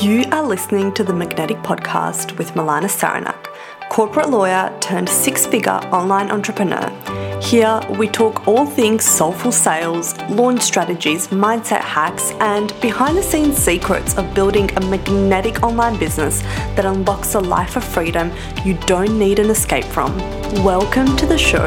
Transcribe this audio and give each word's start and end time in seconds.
You 0.00 0.22
are 0.30 0.46
listening 0.46 0.94
to 0.94 1.02
the 1.02 1.12
Magnetic 1.12 1.56
Podcast 1.56 2.38
with 2.38 2.52
Milana 2.52 2.84
Saranak, 2.84 3.48
corporate 3.88 4.30
lawyer 4.30 4.72
turned 4.78 5.08
six 5.08 5.44
figure 5.44 5.80
online 5.90 6.30
entrepreneur. 6.30 6.88
Here, 7.42 7.80
we 7.98 8.06
talk 8.06 8.46
all 8.46 8.64
things 8.64 9.04
soulful 9.04 9.50
sales, 9.50 10.16
launch 10.30 10.60
strategies, 10.60 11.26
mindset 11.28 11.80
hacks, 11.80 12.30
and 12.38 12.72
behind 12.80 13.16
the 13.16 13.24
scenes 13.24 13.56
secrets 13.58 14.16
of 14.16 14.32
building 14.34 14.70
a 14.76 14.80
magnetic 14.82 15.64
online 15.64 15.98
business 15.98 16.42
that 16.76 16.84
unlocks 16.84 17.34
a 17.34 17.40
life 17.40 17.74
of 17.74 17.82
freedom 17.82 18.30
you 18.64 18.74
don't 18.86 19.18
need 19.18 19.40
an 19.40 19.50
escape 19.50 19.84
from. 19.84 20.16
Welcome 20.62 21.16
to 21.16 21.26
the 21.26 21.38
show. 21.38 21.66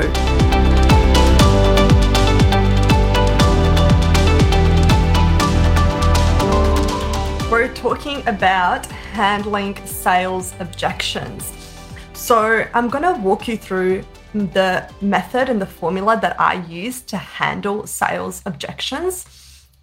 Talking 7.81 8.21
about 8.27 8.85
handling 8.85 9.76
sales 9.88 10.53
objections. 10.59 11.52
So, 12.13 12.63
I'm 12.76 12.89
going 12.89 13.03
to 13.03 13.20
walk 13.20 13.48
you 13.48 13.58
through 13.58 14.03
the 14.35 14.88
method 15.02 15.49
and 15.49 15.59
the 15.59 15.66
formula 15.66 16.20
that 16.22 16.39
I 16.39 16.63
use 16.67 17.02
to 17.02 17.17
handle 17.17 17.88
sales 17.88 18.44
objections. 18.45 19.25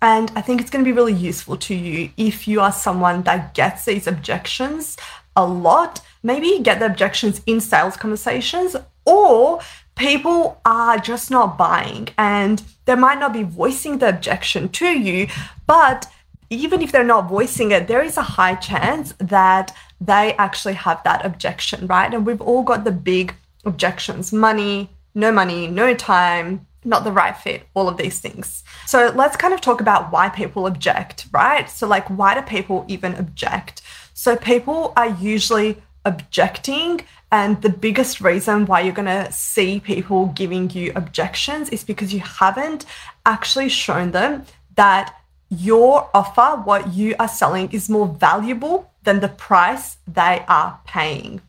And 0.00 0.30
I 0.36 0.42
think 0.42 0.60
it's 0.60 0.70
going 0.70 0.84
to 0.84 0.88
be 0.88 0.94
really 0.94 1.12
useful 1.12 1.56
to 1.56 1.74
you 1.74 2.10
if 2.16 2.46
you 2.46 2.60
are 2.60 2.70
someone 2.70 3.24
that 3.24 3.54
gets 3.54 3.84
these 3.84 4.06
objections 4.06 4.96
a 5.34 5.44
lot. 5.44 6.00
Maybe 6.22 6.46
you 6.46 6.60
get 6.60 6.78
the 6.78 6.86
objections 6.86 7.42
in 7.46 7.60
sales 7.60 7.96
conversations, 7.96 8.76
or 9.06 9.58
people 9.96 10.60
are 10.64 10.98
just 10.98 11.32
not 11.32 11.58
buying 11.58 12.10
and 12.16 12.62
they 12.84 12.94
might 12.94 13.18
not 13.18 13.32
be 13.32 13.42
voicing 13.42 13.98
the 13.98 14.08
objection 14.08 14.68
to 14.68 14.86
you, 14.86 15.26
but 15.66 16.06
even 16.50 16.82
if 16.82 16.92
they're 16.92 17.04
not 17.04 17.28
voicing 17.28 17.70
it, 17.72 17.88
there 17.88 18.02
is 18.02 18.16
a 18.16 18.22
high 18.22 18.54
chance 18.54 19.14
that 19.18 19.74
they 20.00 20.34
actually 20.34 20.74
have 20.74 21.02
that 21.04 21.24
objection, 21.24 21.86
right? 21.86 22.12
And 22.12 22.24
we've 22.24 22.40
all 22.40 22.62
got 22.62 22.84
the 22.84 22.92
big 22.92 23.34
objections 23.64 24.32
money, 24.32 24.90
no 25.14 25.32
money, 25.32 25.66
no 25.66 25.94
time, 25.94 26.66
not 26.84 27.04
the 27.04 27.12
right 27.12 27.36
fit, 27.36 27.64
all 27.74 27.88
of 27.88 27.96
these 27.96 28.18
things. 28.18 28.62
So 28.86 29.12
let's 29.14 29.36
kind 29.36 29.52
of 29.52 29.60
talk 29.60 29.80
about 29.80 30.12
why 30.12 30.28
people 30.28 30.66
object, 30.66 31.26
right? 31.32 31.68
So, 31.68 31.86
like, 31.86 32.08
why 32.08 32.34
do 32.34 32.42
people 32.42 32.84
even 32.88 33.14
object? 33.16 33.82
So, 34.14 34.36
people 34.36 34.92
are 34.96 35.08
usually 35.08 35.82
objecting. 36.04 37.02
And 37.30 37.60
the 37.60 37.68
biggest 37.68 38.20
reason 38.20 38.64
why 38.64 38.80
you're 38.80 38.94
going 38.94 39.06
to 39.06 39.30
see 39.30 39.80
people 39.80 40.26
giving 40.26 40.70
you 40.70 40.92
objections 40.94 41.68
is 41.68 41.84
because 41.84 42.14
you 42.14 42.20
haven't 42.20 42.86
actually 43.26 43.68
shown 43.68 44.12
them 44.12 44.44
that 44.76 45.14
your 45.48 46.10
offer, 46.14 46.60
what 46.62 46.94
you 46.94 47.14
are 47.18 47.28
selling, 47.28 47.70
is 47.70 47.88
more 47.88 48.06
valuable 48.06 48.90
than 49.04 49.20
the 49.20 49.28
price 49.28 49.96
they 50.06 50.44
are 50.48 50.80
paying. 50.86 51.40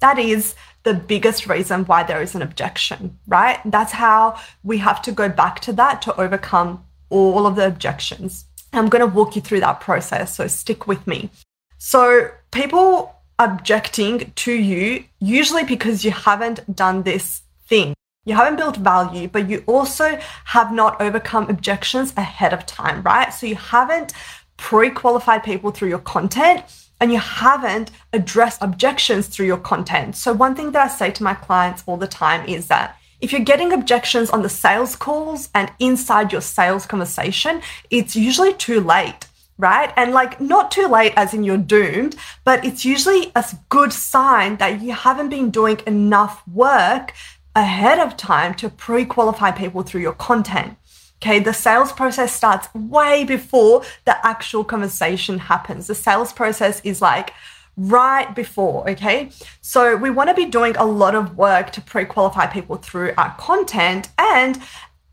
That 0.00 0.18
is 0.18 0.54
the 0.82 0.94
biggest 0.94 1.46
reason 1.46 1.84
why 1.84 2.02
there 2.02 2.22
is 2.22 2.34
an 2.34 2.42
objection, 2.42 3.18
right? 3.26 3.58
That's 3.64 3.92
how 3.92 4.38
we 4.62 4.78
have 4.78 5.00
to 5.02 5.12
go 5.12 5.28
back 5.28 5.60
to 5.60 5.72
that 5.74 6.02
to 6.02 6.20
overcome 6.20 6.84
all 7.10 7.46
of 7.46 7.56
the 7.56 7.66
objections. 7.66 8.46
I'm 8.72 8.88
going 8.88 9.00
to 9.00 9.14
walk 9.14 9.36
you 9.36 9.42
through 9.42 9.60
that 9.60 9.80
process, 9.80 10.34
so 10.34 10.46
stick 10.46 10.86
with 10.86 11.06
me. 11.06 11.30
So, 11.78 12.30
people 12.50 13.14
objecting 13.38 14.32
to 14.34 14.52
you, 14.52 15.04
usually 15.20 15.64
because 15.64 16.04
you 16.04 16.10
haven't 16.10 16.74
done 16.74 17.02
this 17.02 17.42
thing. 17.66 17.94
You 18.24 18.34
haven't 18.34 18.56
built 18.56 18.76
value, 18.76 19.28
but 19.28 19.48
you 19.48 19.62
also 19.66 20.18
have 20.46 20.72
not 20.72 21.00
overcome 21.00 21.48
objections 21.50 22.12
ahead 22.16 22.52
of 22.52 22.64
time, 22.66 23.02
right? 23.02 23.32
So 23.32 23.46
you 23.46 23.56
haven't 23.56 24.12
pre 24.56 24.90
qualified 24.90 25.42
people 25.42 25.70
through 25.70 25.90
your 25.90 25.98
content 25.98 26.64
and 27.00 27.12
you 27.12 27.18
haven't 27.18 27.90
addressed 28.12 28.62
objections 28.62 29.26
through 29.26 29.46
your 29.46 29.58
content. 29.58 30.16
So, 30.16 30.32
one 30.32 30.54
thing 30.54 30.72
that 30.72 30.82
I 30.82 30.88
say 30.88 31.10
to 31.10 31.22
my 31.22 31.34
clients 31.34 31.82
all 31.86 31.96
the 31.96 32.06
time 32.06 32.48
is 32.48 32.68
that 32.68 32.96
if 33.20 33.32
you're 33.32 33.42
getting 33.42 33.72
objections 33.72 34.30
on 34.30 34.42
the 34.42 34.48
sales 34.48 34.96
calls 34.96 35.48
and 35.54 35.70
inside 35.78 36.32
your 36.32 36.40
sales 36.40 36.86
conversation, 36.86 37.62
it's 37.90 38.16
usually 38.16 38.54
too 38.54 38.80
late 38.80 39.26
right? 39.58 39.92
And 39.96 40.12
like 40.12 40.40
not 40.40 40.70
too 40.70 40.88
late 40.88 41.12
as 41.16 41.32
in 41.32 41.44
you're 41.44 41.56
doomed, 41.56 42.16
but 42.44 42.64
it's 42.64 42.84
usually 42.84 43.30
a 43.36 43.44
good 43.68 43.92
sign 43.92 44.56
that 44.56 44.82
you 44.82 44.92
haven't 44.92 45.28
been 45.28 45.50
doing 45.50 45.80
enough 45.86 46.46
work 46.48 47.12
ahead 47.54 47.98
of 47.98 48.16
time 48.16 48.54
to 48.54 48.68
pre 48.68 49.04
qualify 49.04 49.50
people 49.50 49.82
through 49.82 50.02
your 50.02 50.14
content. 50.14 50.76
Okay, 51.22 51.38
the 51.38 51.54
sales 51.54 51.92
process 51.92 52.34
starts 52.34 52.72
way 52.74 53.24
before 53.24 53.82
the 54.04 54.26
actual 54.26 54.64
conversation 54.64 55.38
happens. 55.38 55.86
The 55.86 55.94
sales 55.94 56.32
process 56.32 56.80
is 56.84 57.00
like 57.00 57.32
right 57.76 58.34
before, 58.34 58.88
okay? 58.90 59.30
So 59.60 59.96
we 59.96 60.10
want 60.10 60.28
to 60.28 60.34
be 60.34 60.46
doing 60.46 60.76
a 60.76 60.84
lot 60.84 61.14
of 61.14 61.36
work 61.36 61.70
to 61.72 61.80
pre 61.80 62.04
qualify 62.04 62.46
people 62.46 62.76
through 62.76 63.14
our 63.16 63.34
content. 63.36 64.10
And 64.18 64.60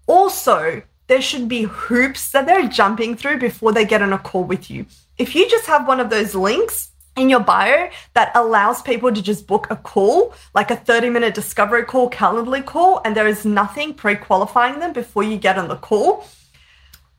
also, 0.08 0.81
there 1.08 1.22
should 1.22 1.47
be 1.47 1.63
hoops 1.63 2.31
that 2.31 2.46
they're 2.46 2.68
jumping 2.68 3.16
through 3.16 3.38
before 3.38 3.72
they 3.72 3.85
get 3.85 4.02
on 4.02 4.13
a 4.13 4.18
call 4.18 4.44
with 4.44 4.69
you. 4.69 4.85
If 5.18 5.35
you 5.35 5.50
just 5.50 5.68
have 5.68 5.88
one 5.88 6.00
of 6.00 6.09
those 6.09 6.35
links, 6.35 6.91
in 7.18 7.30
your 7.30 7.42
bio 7.42 7.90
that 8.14 8.32
allows 8.36 8.82
people 8.82 9.12
to 9.12 9.22
just 9.22 9.48
book 9.48 9.68
a 9.70 9.76
call, 9.76 10.34
like 10.54 10.72
a 10.72 10.76
30 10.76 11.10
minute 11.10 11.34
discovery 11.34 11.84
call, 11.84 12.10
Calendly 12.10 12.66
call, 12.66 13.02
and 13.04 13.16
there 13.16 13.28
is 13.28 13.46
nothing 13.46 13.94
pre 13.94 14.16
qualifying 14.16 14.80
them 14.80 14.94
before 14.94 15.24
you 15.24 15.38
get 15.38 15.58
on 15.58 15.68
the 15.68 15.76
call. 15.76 16.26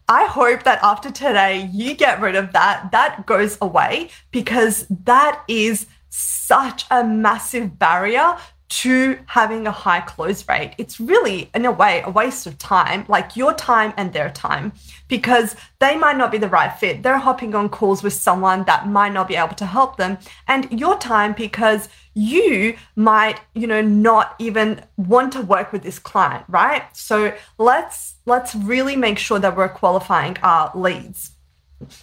I 0.09 0.27
hope 0.27 0.65
that 0.65 0.81
after 0.83 1.11
today, 1.11 1.71
you 1.73 1.95
get 1.95 2.21
rid 2.21 2.35
of 2.35 2.53
that. 2.53 2.91
That 2.93 3.25
goes 3.27 3.57
away 3.61 4.11
because 4.31 4.87
that 5.05 5.43
is 5.49 5.87
such 6.09 6.85
a 6.91 7.05
massive 7.05 7.79
barrier 7.79 8.37
to 8.73 9.19
having 9.27 9.67
a 9.67 9.71
high 9.71 10.01
close 10.01 10.49
rate. 10.49 10.75
It's 10.79 10.99
really, 10.99 11.51
in 11.55 11.67
a 11.67 11.71
way, 11.71 12.01
a 12.07 12.11
waste 12.11 12.47
of 12.47 12.57
time, 12.57 13.05
like 13.07 13.37
your 13.37 13.53
time 13.53 13.93
and 13.99 14.15
their 14.15 14.31
time, 14.31 14.73
because 15.09 15.55
they 15.79 15.95
might 15.95 16.17
not 16.17 16.33
be 16.33 16.39
the 16.39 16.49
right 16.49 16.73
fit. 16.73 17.03
They're 17.03 17.19
hopping 17.19 17.55
on 17.55 17.69
calls 17.69 18.03
with 18.03 18.15
someone 18.15 18.65
that 18.65 18.89
might 18.89 19.13
not 19.13 19.29
be 19.29 19.37
able 19.37 19.57
to 19.57 19.67
help 19.67 19.99
them, 19.99 20.17
and 20.49 20.81
your 20.81 20.97
time 20.99 21.35
because 21.35 21.91
you 22.15 22.75
might, 22.97 23.41
you 23.55 23.67
know, 23.67 23.83
not 23.83 24.37
even 24.39 24.83
want 24.97 25.35
to 25.35 25.43
work 25.43 25.71
with 25.73 25.83
this 25.83 25.99
client, 25.99 26.45
right? 26.49 26.85
So 26.97 27.35
let's 27.59 28.15
let's 28.25 28.55
really 28.55 28.97
make 28.97 29.19
sure 29.19 29.39
that 29.39 29.55
we're 29.55 29.69
qualifying 29.69 30.39
our 30.43 30.73
leads. 30.75 31.33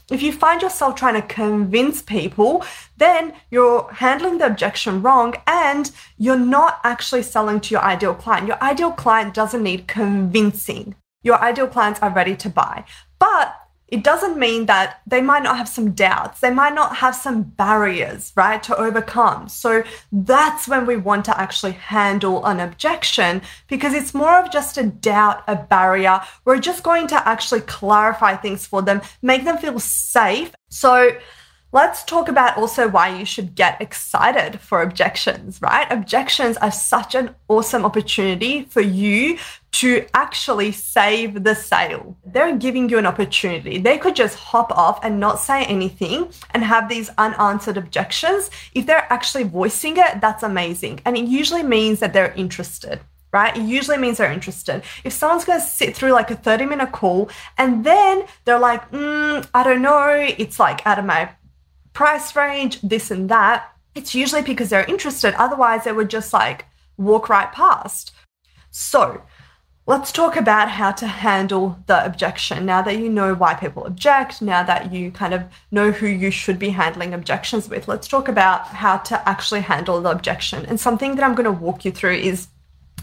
If 0.09 0.21
you 0.21 0.31
find 0.31 0.61
yourself 0.61 0.95
trying 0.95 1.19
to 1.21 1.27
convince 1.27 2.01
people, 2.01 2.63
then 2.97 3.33
you're 3.51 3.91
handling 3.93 4.37
the 4.37 4.45
objection 4.45 5.01
wrong 5.01 5.35
and 5.47 5.91
you're 6.17 6.37
not 6.37 6.79
actually 6.83 7.23
selling 7.23 7.59
to 7.61 7.73
your 7.73 7.83
ideal 7.83 8.13
client. 8.13 8.47
Your 8.47 8.61
ideal 8.61 8.91
client 8.91 9.33
doesn't 9.33 9.63
need 9.63 9.87
convincing. 9.87 10.95
Your 11.23 11.39
ideal 11.41 11.67
clients 11.67 11.99
are 12.01 12.13
ready 12.13 12.35
to 12.37 12.49
buy. 12.49 12.85
But 13.19 13.55
it 13.91 14.03
doesn't 14.03 14.37
mean 14.37 14.67
that 14.67 15.01
they 15.07 15.21
might 15.21 15.43
not 15.43 15.57
have 15.57 15.67
some 15.67 15.91
doubts. 15.91 16.39
They 16.39 16.51
might 16.51 16.75
not 16.75 16.97
have 16.97 17.15
some 17.15 17.43
barriers, 17.43 18.31
right, 18.35 18.61
to 18.63 18.77
overcome. 18.77 19.49
So 19.49 19.83
that's 20.11 20.67
when 20.67 20.85
we 20.85 20.95
want 20.95 21.25
to 21.25 21.39
actually 21.39 21.71
handle 21.71 22.45
an 22.45 22.59
objection 22.59 23.41
because 23.67 23.93
it's 23.93 24.13
more 24.13 24.39
of 24.39 24.51
just 24.51 24.77
a 24.77 24.83
doubt, 24.83 25.43
a 25.47 25.55
barrier. 25.55 26.21
We're 26.45 26.59
just 26.59 26.83
going 26.83 27.07
to 27.07 27.27
actually 27.27 27.61
clarify 27.61 28.35
things 28.35 28.67
for 28.67 28.81
them, 28.81 29.01
make 29.21 29.43
them 29.43 29.57
feel 29.57 29.79
safe. 29.79 30.51
So 30.69 31.17
Let's 31.71 32.03
talk 32.03 32.29
about 32.29 32.57
also 32.57 32.87
why 32.87 33.15
you 33.15 33.25
should 33.25 33.53
get 33.53 33.79
excited 33.79 34.59
for 34.59 34.81
objections, 34.81 35.61
right? 35.61 35.85
Objections 35.91 36.57
are 36.57 36.71
such 36.71 37.13
an 37.13 37.35
awesome 37.47 37.85
opportunity 37.85 38.63
for 38.63 38.81
you 38.81 39.37
to 39.73 40.07
actually 40.15 40.71
save 40.71 41.43
the 41.43 41.53
sale. 41.53 42.17
They're 42.25 42.57
giving 42.57 42.89
you 42.89 42.97
an 42.97 43.05
opportunity. 43.05 43.77
They 43.77 43.99
could 43.99 44.15
just 44.15 44.35
hop 44.35 44.71
off 44.71 44.99
and 45.03 45.19
not 45.19 45.39
say 45.39 45.63
anything 45.65 46.31
and 46.55 46.63
have 46.63 46.89
these 46.89 47.11
unanswered 47.19 47.77
objections. 47.77 48.49
If 48.73 48.87
they're 48.87 49.05
actually 49.13 49.43
voicing 49.43 49.97
it, 49.97 50.21
that's 50.21 50.41
amazing. 50.41 51.01
And 51.05 51.15
it 51.15 51.25
usually 51.25 51.61
means 51.61 51.99
that 51.99 52.13
they're 52.13 52.33
interested 52.33 52.99
right? 53.31 53.55
It 53.55 53.63
usually 53.63 53.97
means 53.97 54.17
they're 54.17 54.31
interested. 54.31 54.81
If 55.03 55.13
someone's 55.13 55.45
going 55.45 55.59
to 55.59 55.65
sit 55.65 55.95
through 55.95 56.11
like 56.11 56.31
a 56.31 56.35
30 56.35 56.65
minute 56.65 56.91
call 56.91 57.29
and 57.57 57.83
then 57.83 58.25
they're 58.45 58.59
like, 58.59 58.89
mm, 58.91 59.47
I 59.53 59.63
don't 59.63 59.81
know, 59.81 60.09
it's 60.37 60.59
like 60.59 60.85
out 60.87 60.97
of 60.97 61.05
my 61.05 61.29
price 61.99 62.33
range, 62.33 62.79
this 62.79 63.11
and 63.11 63.27
that, 63.27 63.73
it's 63.93 64.15
usually 64.15 64.41
because 64.41 64.69
they're 64.69 64.85
interested. 64.85 65.33
Otherwise, 65.33 65.83
they 65.83 65.91
would 65.91 66.09
just 66.09 66.31
like 66.31 66.63
walk 66.95 67.27
right 67.27 67.51
past. 67.51 68.13
So, 68.71 69.21
let's 69.85 70.13
talk 70.13 70.37
about 70.37 70.69
how 70.69 70.91
to 70.93 71.07
handle 71.07 71.77
the 71.87 72.05
objection. 72.05 72.65
Now 72.65 72.81
that 72.83 72.99
you 72.99 73.09
know 73.09 73.33
why 73.33 73.53
people 73.53 73.83
object, 73.83 74.41
now 74.41 74.63
that 74.63 74.93
you 74.93 75.11
kind 75.11 75.33
of 75.33 75.43
know 75.71 75.91
who 75.91 76.07
you 76.07 76.31
should 76.31 76.57
be 76.57 76.69
handling 76.69 77.13
objections 77.13 77.67
with, 77.67 77.89
let's 77.89 78.07
talk 78.07 78.29
about 78.29 78.67
how 78.67 78.95
to 78.99 79.27
actually 79.27 79.59
handle 79.59 79.99
the 80.01 80.11
objection. 80.11 80.65
And 80.67 80.79
something 80.79 81.15
that 81.15 81.25
I'm 81.25 81.35
going 81.35 81.53
to 81.53 81.65
walk 81.65 81.83
you 81.83 81.91
through 81.91 82.15
is 82.15 82.47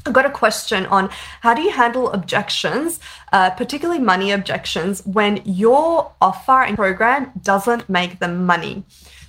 I 0.07 0.13
got 0.13 0.27
a 0.27 0.31
question 0.31 0.87
on 0.87 1.11
how 1.41 1.55
do 1.55 1.63
you 1.63 1.71
handle 1.71 2.11
objections, 2.13 3.01
uh, 3.33 3.51
particularly 3.51 4.01
money 4.01 4.31
objections, 4.31 5.05
when 5.07 5.43
your 5.45 6.13
offer 6.21 6.63
and 6.63 6.77
program 6.77 7.33
doesn't 7.43 7.89
make 7.89 8.19
them 8.19 8.47
money. 8.47 8.85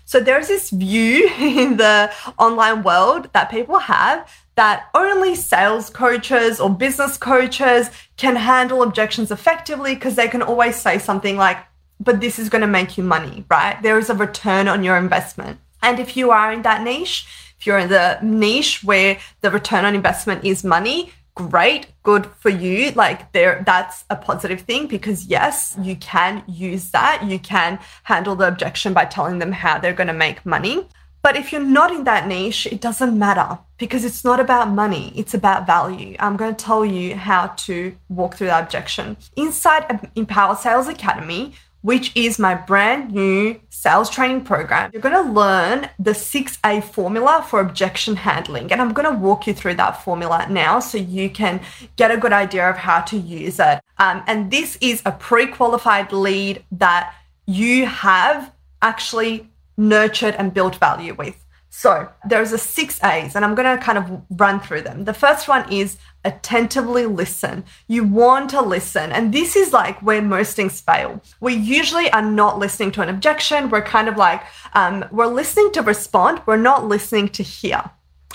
So 0.06 0.22
there's 0.22 0.48
this 0.48 0.70
view 0.70 1.30
in 1.40 1.78
the 1.78 2.12
online 2.38 2.84
world 2.84 3.30
that 3.34 3.52
people 3.52 3.80
have 3.80 4.30
that 4.56 4.88
only 4.96 5.36
sales 5.36 5.90
coaches 5.90 6.60
or 6.60 6.70
business 6.70 7.16
coaches 7.18 7.92
can 8.18 8.36
handle 8.36 8.82
objections 8.82 9.30
effectively 9.32 9.94
because 9.94 10.16
they 10.16 10.28
can 10.28 10.42
always 10.42 10.76
say 10.76 10.98
something 10.98 11.38
like, 11.38 11.58
but 12.00 12.22
this 12.22 12.40
is 12.40 12.50
going 12.50 12.62
to 12.62 12.68
make 12.68 12.98
you 12.98 13.04
money, 13.04 13.46
right? 13.50 13.80
There 13.84 14.00
is 14.00 14.10
a 14.10 14.16
return 14.16 14.68
on 14.68 14.84
your 14.84 14.98
investment. 14.98 15.60
And 15.84 16.00
if 16.00 16.18
you 16.18 16.32
are 16.32 16.52
in 16.52 16.64
that 16.64 16.82
niche, 16.82 17.28
if 17.57 17.65
you're 17.65 17.80
in 17.80 17.89
the 17.89 18.19
niche 18.21 18.83
where 18.83 19.18
the 19.42 19.51
return 19.51 19.86
on 19.86 19.95
investment 19.95 20.44
is 20.44 20.63
money, 20.63 21.12
great, 21.36 21.88
good 22.04 22.25
for 22.39 22.50
you. 22.50 22.92
Like 22.92 23.31
there 23.31 23.63
that's 23.65 24.06
a 24.09 24.15
positive 24.15 24.62
thing 24.62 24.88
because 24.88 25.25
yes, 25.25 25.75
you 25.81 25.95
can 25.95 26.44
use 26.48 26.92
that. 26.92 27.24
You 27.25 27.39
can 27.39 27.80
handle 28.04 28.36
the 28.36 28.48
objection 28.48 28.94
by 28.94 29.06
telling 29.06 29.39
them 29.39 29.51
how 29.51 29.77
they're 29.80 29.94
going 29.94 30.07
to 30.07 30.13
make 30.13 30.45
money. 30.45 30.88
But 31.21 31.36
if 31.36 31.51
you're 31.51 31.62
not 31.62 31.92
in 31.92 32.06
that 32.06 32.27
niche, 32.27 32.68
it 32.68 32.80
doesn't 32.80 33.18
matter 33.18 33.59
because 33.77 34.06
it's 34.06 34.24
not 34.24 34.39
about 34.39 34.69
money, 34.69 35.12
it's 35.15 35.33
about 35.33 35.68
value. 35.68 36.15
I'm 36.19 36.38
going 36.38 36.56
to 36.56 36.65
tell 36.65 36.86
you 36.86 37.15
how 37.15 37.48
to 37.48 37.95
walk 38.07 38.36
through 38.36 38.48
that 38.48 38.63
objection. 38.63 39.18
Inside 39.36 40.09
Empower 40.15 40.56
Sales 40.56 40.88
Academy, 40.88 41.54
which 41.88 42.12
is 42.16 42.38
my 42.38 42.54
brand 42.54 43.13
new 43.13 43.57
sales 43.69 44.10
training 44.10 44.44
program. 44.44 44.89
You're 44.92 45.01
going 45.01 45.25
to 45.25 45.31
learn 45.31 45.89
the 45.98 46.12
6A 46.12 46.84
formula 46.84 47.45
for 47.48 47.62
objection 47.62 48.18
handling. 48.18 48.74
And 48.74 48.81
I'm 48.81 48.92
going 48.92 49.10
to 49.10 49.18
walk 49.18 49.48
you 49.48 49.54
through 49.54 49.75
that 49.75 50.04
formula 50.04 50.45
now 50.50 50.81
so 50.81 50.98
you 50.98 51.30
can 51.30 51.62
get 51.95 52.12
a 52.12 52.18
good 52.18 52.34
idea 52.34 52.69
of 52.69 52.75
how 52.75 53.00
to 53.04 53.16
use 53.16 53.57
it. 53.62 53.80
Um, 54.00 54.22
and 54.28 54.51
this 54.51 54.78
is 54.81 55.01
a 55.06 55.13
pre 55.13 55.48
qualified 55.48 56.12
lead 56.12 56.62
that 56.74 57.16
you 57.45 57.86
have 57.86 58.51
actually 58.81 59.50
nurtured 59.78 60.36
and 60.36 60.54
built 60.54 60.75
value 60.75 61.13
with. 61.13 61.42
So 61.78 62.10
there's 62.28 62.54
a 62.54 62.58
six 62.58 63.00
A's, 63.04 63.36
and 63.36 63.46
I'm 63.46 63.54
going 63.54 63.78
to 63.78 63.84
kind 63.84 64.00
of 64.00 64.24
run 64.32 64.60
through 64.60 64.82
them. 64.82 65.06
The 65.06 65.14
first 65.14 65.48
one 65.48 65.72
is 65.72 66.00
attentively 66.26 67.06
listen. 67.06 67.66
You 67.88 68.04
want 68.04 68.50
to 68.50 68.64
listen. 68.64 69.12
And 69.12 69.32
this 69.32 69.56
is 69.56 69.74
like 69.74 70.02
where 70.02 70.20
most 70.20 70.56
things 70.56 70.82
fail. 70.82 71.22
We 71.40 71.54
usually 71.54 72.12
are 72.14 72.24
not 72.24 72.58
listening 72.58 72.94
to 72.94 73.04
an 73.04 73.10
objection. 73.10 73.70
We're 73.70 73.84
kind 73.84 74.08
of 74.08 74.18
like, 74.18 74.42
um, 74.74 75.06
we're 75.12 75.28
listening 75.28 75.72
to 75.74 75.84
respond, 75.84 76.42
we're 76.48 76.58
not 76.58 76.88
listening 76.88 77.30
to 77.30 77.44
hear. 77.44 77.84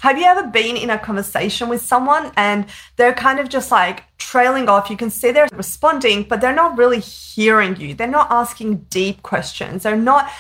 Have 0.03 0.19
you 0.19 0.25
ever 0.25 0.47
been 0.47 0.77
in 0.77 0.91
a 0.91 0.99
conversation 0.99 1.69
with 1.69 1.83
someone 1.83 2.31
and 2.37 2.67
they're 2.95 3.13
kind 3.13 3.41
of 3.41 3.49
just 3.49 3.73
like 3.73 4.05
trailing 4.19 4.69
off? 4.69 4.89
You 4.89 4.97
can 4.97 5.11
see 5.11 5.33
they're 5.33 5.49
responding, 5.53 6.23
but 6.23 6.41
they're 6.41 6.55
not 6.55 6.79
really 6.79 7.01
hearing 7.01 7.75
you. 7.75 7.95
They're 7.95 8.07
not 8.07 8.31
asking 8.31 8.87
deep 8.89 9.25
questions. 9.25 9.83
They're 9.83 9.97
not 9.97 10.31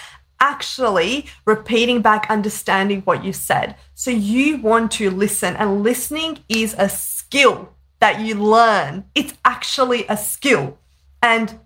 actually 0.42 1.26
repeating 1.46 2.02
back, 2.02 2.26
understanding 2.28 3.00
what 3.02 3.24
you 3.24 3.32
said. 3.32 3.76
So 3.94 4.10
you 4.10 4.58
want 4.58 4.90
to 4.92 5.08
listen, 5.08 5.56
and 5.56 5.82
listening 5.82 6.40
is 6.48 6.74
a 6.76 6.88
skill 6.88 7.72
that 8.00 8.20
you 8.20 8.34
learn. 8.34 9.04
It's 9.14 9.34
actually 9.44 10.04
a 10.08 10.16
skill. 10.16 10.76
And 11.22 11.60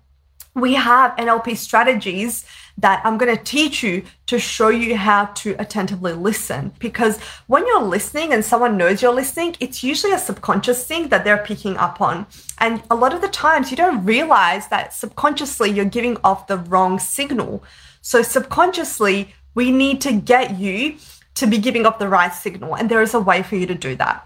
we 0.53 0.75
have 0.75 1.15
NLP 1.17 1.57
strategies 1.57 2.45
that 2.77 3.01
I'm 3.03 3.17
going 3.17 3.35
to 3.35 3.43
teach 3.43 3.81
you 3.81 4.03
to 4.27 4.37
show 4.37 4.69
you 4.69 4.95
how 4.95 5.25
to 5.25 5.55
attentively 5.57 6.13
listen. 6.13 6.71
Because 6.77 7.19
when 7.47 7.65
you're 7.65 7.81
listening 7.81 8.33
and 8.33 8.45
someone 8.45 8.77
knows 8.77 9.01
you're 9.01 9.13
listening, 9.13 9.55
it's 9.59 9.83
usually 9.83 10.13
a 10.13 10.19
subconscious 10.19 10.85
thing 10.85 11.09
that 11.09 11.23
they're 11.23 11.43
picking 11.43 11.77
up 11.77 11.99
on. 12.01 12.27
And 12.59 12.83
a 12.91 12.95
lot 12.95 13.13
of 13.13 13.21
the 13.21 13.27
times 13.27 13.71
you 13.71 13.77
don't 13.77 14.05
realize 14.05 14.67
that 14.67 14.93
subconsciously 14.93 15.71
you're 15.71 15.85
giving 15.85 16.17
off 16.23 16.45
the 16.45 16.57
wrong 16.57 16.99
signal. 16.99 17.63
So 18.07 18.21
subconsciously, 18.21 19.33
we 19.53 19.69
need 19.69 19.99
to 19.99 20.13
get 20.13 20.57
you 20.57 20.95
to 21.35 21.45
be 21.45 21.57
giving 21.57 21.85
off 21.85 21.99
the 21.99 22.07
right 22.07 22.33
signal. 22.33 22.73
And 22.73 22.87
there 22.87 23.01
is 23.01 23.13
a 23.13 23.19
way 23.19 23.43
for 23.43 23.57
you 23.57 23.65
to 23.65 23.75
do 23.75 23.97
that. 23.97 24.25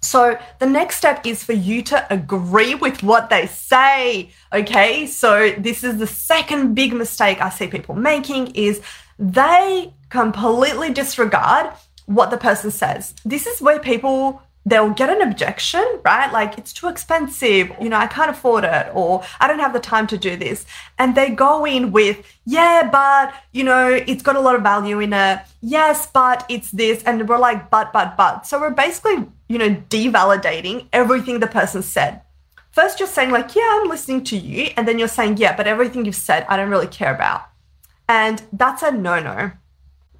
So 0.00 0.38
the 0.58 0.64
next 0.64 0.96
step 0.96 1.26
is 1.26 1.44
for 1.44 1.52
you 1.52 1.82
to 1.82 2.06
agree 2.10 2.74
with 2.74 3.02
what 3.02 3.28
they 3.28 3.46
say. 3.46 4.30
Okay. 4.54 5.06
So 5.06 5.50
this 5.50 5.84
is 5.84 5.98
the 5.98 6.06
second 6.06 6.74
big 6.74 6.94
mistake 6.94 7.42
I 7.42 7.50
see 7.50 7.66
people 7.66 7.94
making 7.94 8.54
is 8.54 8.80
they 9.18 9.92
completely 10.08 10.90
disregard 10.90 11.74
what 12.06 12.30
the 12.30 12.38
person 12.38 12.70
says. 12.70 13.14
This 13.22 13.46
is 13.46 13.60
where 13.60 13.80
people 13.80 14.40
they'll 14.66 14.90
get 14.90 15.10
an 15.10 15.20
objection, 15.20 15.84
right? 16.04 16.32
Like 16.32 16.56
it's 16.58 16.72
too 16.72 16.88
expensive, 16.88 17.70
you 17.80 17.88
know, 17.88 17.98
I 17.98 18.06
can't 18.06 18.30
afford 18.30 18.64
it, 18.64 18.90
or 18.94 19.22
I 19.40 19.46
don't 19.46 19.58
have 19.58 19.72
the 19.72 19.80
time 19.80 20.06
to 20.08 20.18
do 20.18 20.36
this. 20.36 20.64
And 20.98 21.14
they 21.14 21.30
go 21.30 21.66
in 21.66 21.92
with, 21.92 22.24
yeah, 22.46 22.88
but, 22.90 23.34
you 23.52 23.62
know, 23.62 23.88
it's 23.88 24.22
got 24.22 24.36
a 24.36 24.40
lot 24.40 24.54
of 24.54 24.62
value 24.62 25.00
in 25.00 25.12
it. 25.12 25.40
Yes, 25.60 26.06
but 26.06 26.46
it's 26.48 26.70
this. 26.70 27.02
And 27.04 27.28
we're 27.28 27.38
like, 27.38 27.70
but, 27.70 27.92
but, 27.92 28.16
but. 28.16 28.46
So 28.46 28.58
we're 28.58 28.70
basically, 28.70 29.26
you 29.48 29.58
know, 29.58 29.74
devalidating 29.90 30.86
everything 30.92 31.40
the 31.40 31.46
person 31.46 31.82
said. 31.82 32.22
First, 32.70 32.98
you're 32.98 33.08
saying, 33.08 33.30
like, 33.30 33.54
yeah, 33.54 33.68
I'm 33.80 33.88
listening 33.88 34.24
to 34.24 34.36
you. 34.36 34.70
And 34.76 34.88
then 34.88 34.98
you're 34.98 35.08
saying, 35.08 35.36
yeah, 35.36 35.54
but 35.56 35.66
everything 35.66 36.04
you've 36.04 36.16
said, 36.16 36.46
I 36.48 36.56
don't 36.56 36.70
really 36.70 36.88
care 36.88 37.14
about. 37.14 37.42
And 38.08 38.42
that's 38.52 38.82
a 38.82 38.90
no 38.90 39.20
no. 39.20 39.52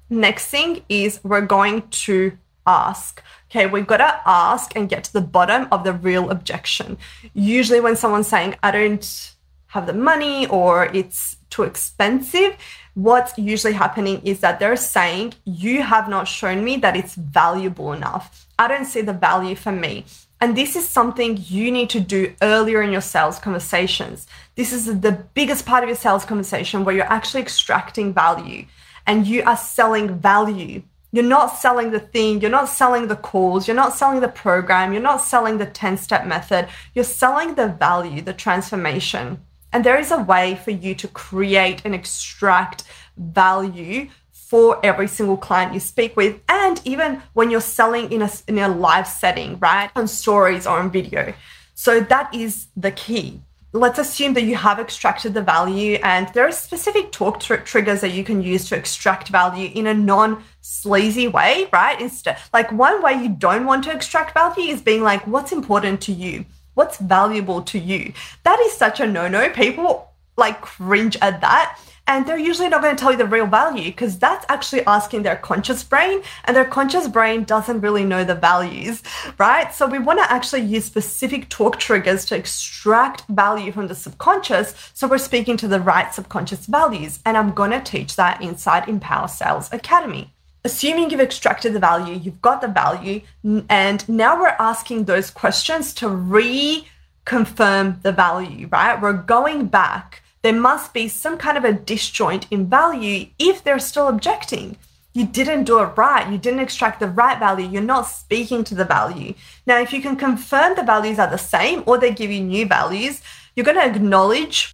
Next 0.09 0.47
thing 0.47 0.83
is 0.87 1.19
we're 1.23 1.41
going 1.41 1.87
to 1.89 2.37
ask 2.65 3.21
okay, 3.49 3.65
we've 3.65 3.87
got 3.87 3.97
to 3.97 4.21
ask 4.25 4.75
and 4.75 4.89
get 4.89 5.03
to 5.05 5.13
the 5.13 5.21
bottom 5.21 5.67
of 5.71 5.83
the 5.83 5.93
real 5.93 6.29
objection. 6.29 6.97
Usually, 7.33 7.79
when 7.79 7.95
someone's 7.95 8.27
saying, 8.27 8.55
I 8.63 8.71
don't 8.71 9.35
have 9.67 9.87
the 9.87 9.93
money 9.93 10.47
or 10.47 10.85
it's 10.85 11.37
too 11.49 11.63
expensive, 11.63 12.55
what's 12.93 13.37
usually 13.37 13.73
happening 13.73 14.21
is 14.23 14.39
that 14.39 14.59
they're 14.59 14.75
saying, 14.75 15.33
You 15.45 15.83
have 15.83 16.09
not 16.09 16.27
shown 16.27 16.63
me 16.63 16.77
that 16.77 16.95
it's 16.95 17.15
valuable 17.15 17.93
enough. 17.93 18.47
I 18.57 18.67
don't 18.67 18.85
see 18.85 19.01
the 19.01 19.13
value 19.13 19.55
for 19.55 19.71
me. 19.71 20.05
And 20.41 20.55
this 20.55 20.75
is 20.75 20.87
something 20.87 21.37
you 21.47 21.71
need 21.71 21.89
to 21.91 21.99
do 21.99 22.33
earlier 22.41 22.81
in 22.81 22.91
your 22.91 23.01
sales 23.01 23.39
conversations. 23.39 24.27
This 24.55 24.73
is 24.73 24.99
the 24.99 25.23
biggest 25.33 25.65
part 25.65 25.83
of 25.83 25.89
your 25.89 25.97
sales 25.97 26.25
conversation 26.25 26.83
where 26.83 26.95
you're 26.95 27.05
actually 27.05 27.41
extracting 27.41 28.13
value 28.13 28.65
and 29.07 29.25
you 29.25 29.43
are 29.43 29.57
selling 29.57 30.19
value 30.19 30.83
you're 31.15 31.23
not 31.23 31.57
selling 31.57 31.91
the 31.91 31.99
thing, 31.99 32.41
you're 32.41 32.51
not 32.51 32.67
selling 32.67 33.07
the 33.07 33.15
calls, 33.15 33.69
you're 33.69 33.75
not 33.75 33.93
selling 33.93 34.19
the 34.19 34.27
program, 34.27 34.91
you're 34.91 35.01
not 35.01 35.21
selling 35.21 35.57
the 35.57 35.65
10 35.65 35.95
step 35.95 36.27
method, 36.27 36.67
you're 36.93 37.05
selling 37.05 37.55
the 37.55 37.69
value, 37.69 38.21
the 38.21 38.33
transformation. 38.33 39.39
And 39.71 39.85
there 39.85 39.97
is 39.97 40.11
a 40.11 40.17
way 40.17 40.59
for 40.61 40.71
you 40.71 40.93
to 40.95 41.07
create 41.07 41.81
and 41.85 41.95
extract 41.95 42.83
value 43.15 44.09
for 44.33 44.85
every 44.85 45.07
single 45.07 45.37
client 45.37 45.73
you 45.73 45.79
speak 45.79 46.17
with. 46.17 46.41
And 46.49 46.81
even 46.83 47.23
when 47.31 47.49
you're 47.49 47.61
selling 47.61 48.11
in 48.11 48.21
a 48.21 48.29
in 48.49 48.59
a 48.59 48.67
live 48.67 49.07
setting 49.07 49.57
right 49.59 49.89
on 49.95 50.09
stories 50.09 50.67
or 50.67 50.79
on 50.79 50.91
video. 50.91 51.33
So 51.75 52.01
that 52.01 52.33
is 52.35 52.67
the 52.75 52.91
key 52.91 53.39
let's 53.75 53.99
assume 53.99 54.33
that 54.33 54.43
you 54.43 54.55
have 54.55 54.79
extracted 54.79 55.33
the 55.33 55.41
value 55.41 55.99
and 56.01 56.29
there 56.29 56.47
are 56.47 56.51
specific 56.51 57.11
talk 57.11 57.41
tr- 57.41 57.55
triggers 57.55 57.99
that 58.01 58.13
you 58.13 58.23
can 58.23 58.41
use 58.41 58.69
to 58.69 58.75
extract 58.75 59.27
value 59.27 59.69
in 59.75 59.85
a 59.87 59.93
non 59.93 60.43
sleazy 60.61 61.27
way, 61.27 61.67
right? 61.73 61.99
Instead, 61.99 62.37
like 62.53 62.71
one 62.71 63.03
way 63.03 63.13
you 63.21 63.29
don't 63.29 63.65
want 63.65 63.83
to 63.83 63.91
extract 63.91 64.33
value 64.33 64.71
is 64.71 64.81
being 64.81 65.03
like, 65.03 65.27
what's 65.27 65.51
important 65.51 65.99
to 66.01 66.13
you? 66.13 66.45
What's 66.73 66.97
valuable 66.97 67.61
to 67.63 67.77
you? 67.77 68.13
That 68.43 68.59
is 68.61 68.71
such 68.73 69.01
a 69.01 69.07
no 69.07 69.27
no. 69.27 69.49
People 69.49 70.09
like 70.37 70.61
cringe 70.61 71.17
at 71.21 71.41
that. 71.41 71.77
And 72.07 72.25
they're 72.25 72.37
usually 72.37 72.69
not 72.69 72.83
going 72.83 72.95
to 72.95 73.01
tell 73.01 73.11
you 73.11 73.17
the 73.17 73.25
real 73.25 73.47
value 73.47 73.85
because 73.85 74.19
that's 74.19 74.45
actually 74.47 74.85
asking 74.85 75.23
their 75.23 75.37
conscious 75.37 75.83
brain, 75.83 76.21
and 76.43 76.55
their 76.55 76.65
conscious 76.65 77.07
brain 77.07 77.43
doesn't 77.43 77.81
really 77.81 78.05
know 78.05 78.23
the 78.23 78.35
values, 78.35 79.01
right? 79.39 79.73
So 79.73 79.87
we 79.87 79.97
want 79.97 80.19
to 80.19 80.31
actually 80.31 80.61
use 80.61 80.85
specific 80.85 81.49
talk 81.49 81.79
triggers 81.79 82.25
to 82.25 82.35
extract 82.35 83.25
value 83.27 83.71
from 83.71 83.87
the 83.87 83.95
subconscious. 83.95 84.75
So 84.93 85.07
we're 85.07 85.17
speaking 85.17 85.57
to 85.57 85.67
the 85.67 85.79
right 85.79 86.13
subconscious 86.13 86.67
values. 86.67 87.19
And 87.25 87.37
I'm 87.37 87.53
going 87.53 87.71
to 87.71 87.81
teach 87.81 88.15
that 88.17 88.41
inside 88.41 88.87
Empower 88.87 89.27
Sales 89.27 89.69
Academy 89.71 90.31
assuming 90.65 91.11
you've 91.11 91.21
extracted 91.21 91.73
the 91.73 91.79
value, 91.79 92.15
you've 92.15 92.41
got 92.41 92.59
the 92.59 92.67
value, 92.67 93.21
and 93.69 94.09
now 94.09 94.35
we're 94.41 94.55
asking 94.57 95.03
those 95.03 95.29
questions 95.29 95.93
to 95.93 96.07
reconfirm 96.07 98.01
the 98.01 98.11
value, 98.11 98.67
right? 98.71 98.99
We're 98.99 99.13
going 99.13 99.67
back 99.67 100.23
there 100.45 100.53
must 100.53 100.93
be 100.93 101.07
some 101.07 101.39
kind 101.39 101.57
of 101.57 101.63
a 101.65 101.73
disjoint 101.73 102.45
in 102.51 102.69
value 102.69 103.25
if 103.39 103.63
they're 103.63 103.79
still 103.79 104.07
objecting. 104.07 104.77
You 105.11 105.25
didn't 105.25 105.63
do 105.63 105.79
it 105.79 105.97
right. 105.97 106.31
You 106.31 106.37
didn't 106.37 106.59
extract 106.59 106.99
the 106.99 107.07
right 107.07 107.39
value. 107.39 107.67
You're 107.67 107.81
not 107.81 108.03
speaking 108.03 108.63
to 108.65 108.75
the 108.75 108.85
value. 108.85 109.33
Now, 109.65 109.79
if 109.79 109.91
you 109.91 110.03
can 110.03 110.15
confirm 110.15 110.75
the 110.75 110.83
values 110.83 111.17
are 111.17 111.31
the 111.31 111.37
same 111.39 111.81
or 111.87 111.97
they 111.97 112.13
give 112.13 112.29
you 112.29 112.41
new 112.41 112.67
values, 112.67 113.23
you're 113.55 113.65
going 113.65 113.77
to 113.77 113.85
acknowledge 113.85 114.71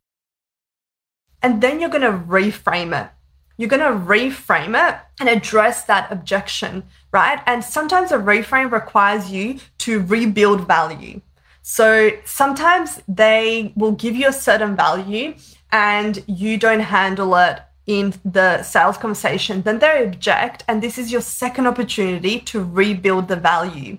and 1.41 1.61
then 1.61 1.79
you're 1.79 1.89
going 1.89 2.01
to 2.01 2.27
reframe 2.27 2.91
it. 3.01 3.09
You're 3.55 3.69
going 3.69 3.79
to 3.79 4.05
reframe 4.05 4.75
it 4.75 4.99
and 5.21 5.29
address 5.29 5.85
that 5.85 6.11
objection, 6.11 6.83
right? 7.13 7.41
And 7.45 7.63
sometimes 7.63 8.11
a 8.11 8.17
reframe 8.17 8.73
requires 8.73 9.31
you 9.31 9.59
to 9.77 10.01
rebuild 10.01 10.67
value. 10.67 11.21
So 11.61 12.11
sometimes 12.25 13.01
they 13.07 13.71
will 13.75 13.91
give 13.91 14.15
you 14.15 14.27
a 14.27 14.33
certain 14.33 14.75
value 14.75 15.35
and 15.71 16.23
you 16.27 16.57
don't 16.57 16.81
handle 16.81 17.35
it 17.35 17.61
in 17.87 18.13
the 18.23 18.61
sales 18.63 18.97
conversation, 18.97 19.61
then 19.63 19.79
they 19.79 20.03
object. 20.03 20.63
And 20.67 20.81
this 20.81 20.97
is 20.97 21.11
your 21.11 21.21
second 21.21 21.67
opportunity 21.67 22.39
to 22.41 22.63
rebuild 22.63 23.27
the 23.27 23.35
value, 23.35 23.97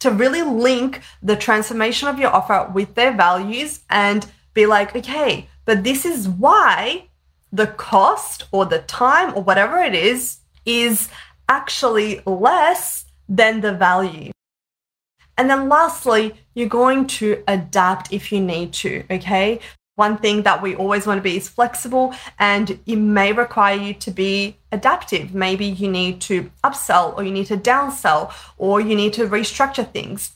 to 0.00 0.10
really 0.10 0.42
link 0.42 1.00
the 1.22 1.36
transformation 1.36 2.08
of 2.08 2.18
your 2.18 2.30
offer 2.30 2.70
with 2.72 2.94
their 2.94 3.12
values 3.12 3.80
and 3.88 4.26
be 4.54 4.66
like, 4.66 4.94
okay, 4.94 5.48
but 5.64 5.84
this 5.84 6.04
is 6.04 6.28
why 6.28 7.06
the 7.52 7.66
cost 7.66 8.44
or 8.50 8.66
the 8.66 8.80
time 8.80 9.34
or 9.36 9.42
whatever 9.42 9.78
it 9.78 9.94
is 9.94 10.38
is 10.64 11.08
actually 11.48 12.20
less 12.26 13.06
than 13.28 13.60
the 13.60 13.72
value. 13.72 14.30
And 15.38 15.48
then 15.48 15.68
lastly, 15.68 16.34
you're 16.54 16.68
going 16.68 17.06
to 17.18 17.42
adapt 17.48 18.12
if 18.12 18.30
you 18.32 18.40
need 18.40 18.72
to, 18.74 19.04
okay? 19.10 19.60
One 19.96 20.16
thing 20.16 20.42
that 20.44 20.62
we 20.62 20.74
always 20.74 21.06
want 21.06 21.18
to 21.18 21.22
be 21.22 21.36
is 21.36 21.50
flexible 21.50 22.14
and 22.38 22.78
it 22.86 22.96
may 22.96 23.32
require 23.32 23.76
you 23.76 23.92
to 23.94 24.10
be 24.10 24.56
adaptive. 24.70 25.34
Maybe 25.34 25.66
you 25.66 25.90
need 25.90 26.22
to 26.22 26.50
upsell 26.64 27.14
or 27.14 27.24
you 27.24 27.30
need 27.30 27.46
to 27.46 27.58
downsell 27.58 28.32
or 28.56 28.80
you 28.80 28.96
need 28.96 29.12
to 29.14 29.28
restructure 29.28 29.90
things. 29.90 30.32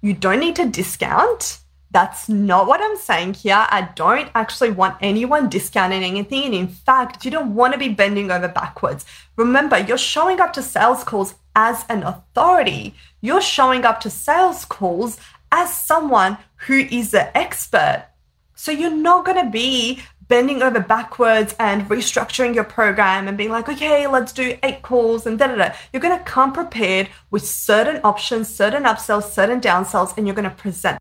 You 0.00 0.14
don't 0.14 0.40
need 0.40 0.56
to 0.56 0.70
discount. 0.70 1.58
That's 1.90 2.30
not 2.30 2.66
what 2.66 2.80
I'm 2.80 2.96
saying 2.96 3.34
here. 3.34 3.66
I 3.68 3.90
don't 3.94 4.30
actually 4.34 4.70
want 4.70 4.96
anyone 5.02 5.50
discounting 5.50 6.02
anything. 6.02 6.44
And 6.46 6.54
in 6.54 6.68
fact, 6.68 7.26
you 7.26 7.30
don't 7.30 7.54
want 7.54 7.74
to 7.74 7.78
be 7.78 7.90
bending 7.90 8.30
over 8.30 8.48
backwards. 8.48 9.04
Remember, 9.36 9.78
you're 9.78 9.98
showing 9.98 10.40
up 10.40 10.54
to 10.54 10.62
sales 10.62 11.04
calls 11.04 11.34
as 11.54 11.84
an 11.90 12.04
authority. 12.04 12.94
You're 13.20 13.42
showing 13.42 13.84
up 13.84 14.00
to 14.00 14.10
sales 14.10 14.64
calls 14.64 15.20
as 15.52 15.78
someone 15.78 16.38
who 16.56 16.78
is 16.78 17.10
the 17.10 17.36
expert 17.36 18.06
so 18.54 18.70
you're 18.70 18.90
not 18.90 19.24
going 19.24 19.44
to 19.44 19.50
be 19.50 20.02
bending 20.28 20.62
over 20.62 20.80
backwards 20.80 21.54
and 21.58 21.88
restructuring 21.88 22.54
your 22.54 22.64
program 22.64 23.28
and 23.28 23.36
being 23.36 23.50
like, 23.50 23.68
okay, 23.68 24.06
let's 24.06 24.32
do 24.32 24.56
eight 24.62 24.82
calls 24.82 25.26
and 25.26 25.38
da 25.38 25.48
da 25.48 25.56
da. 25.56 25.74
You're 25.92 26.00
going 26.00 26.18
to 26.18 26.24
come 26.24 26.52
prepared 26.52 27.08
with 27.30 27.46
certain 27.46 28.00
options, 28.04 28.48
certain 28.48 28.84
upsells, 28.84 29.30
certain 29.30 29.60
downsells, 29.60 30.16
and 30.16 30.26
you're 30.26 30.36
going 30.36 30.48
to 30.48 30.56
present. 30.56 30.98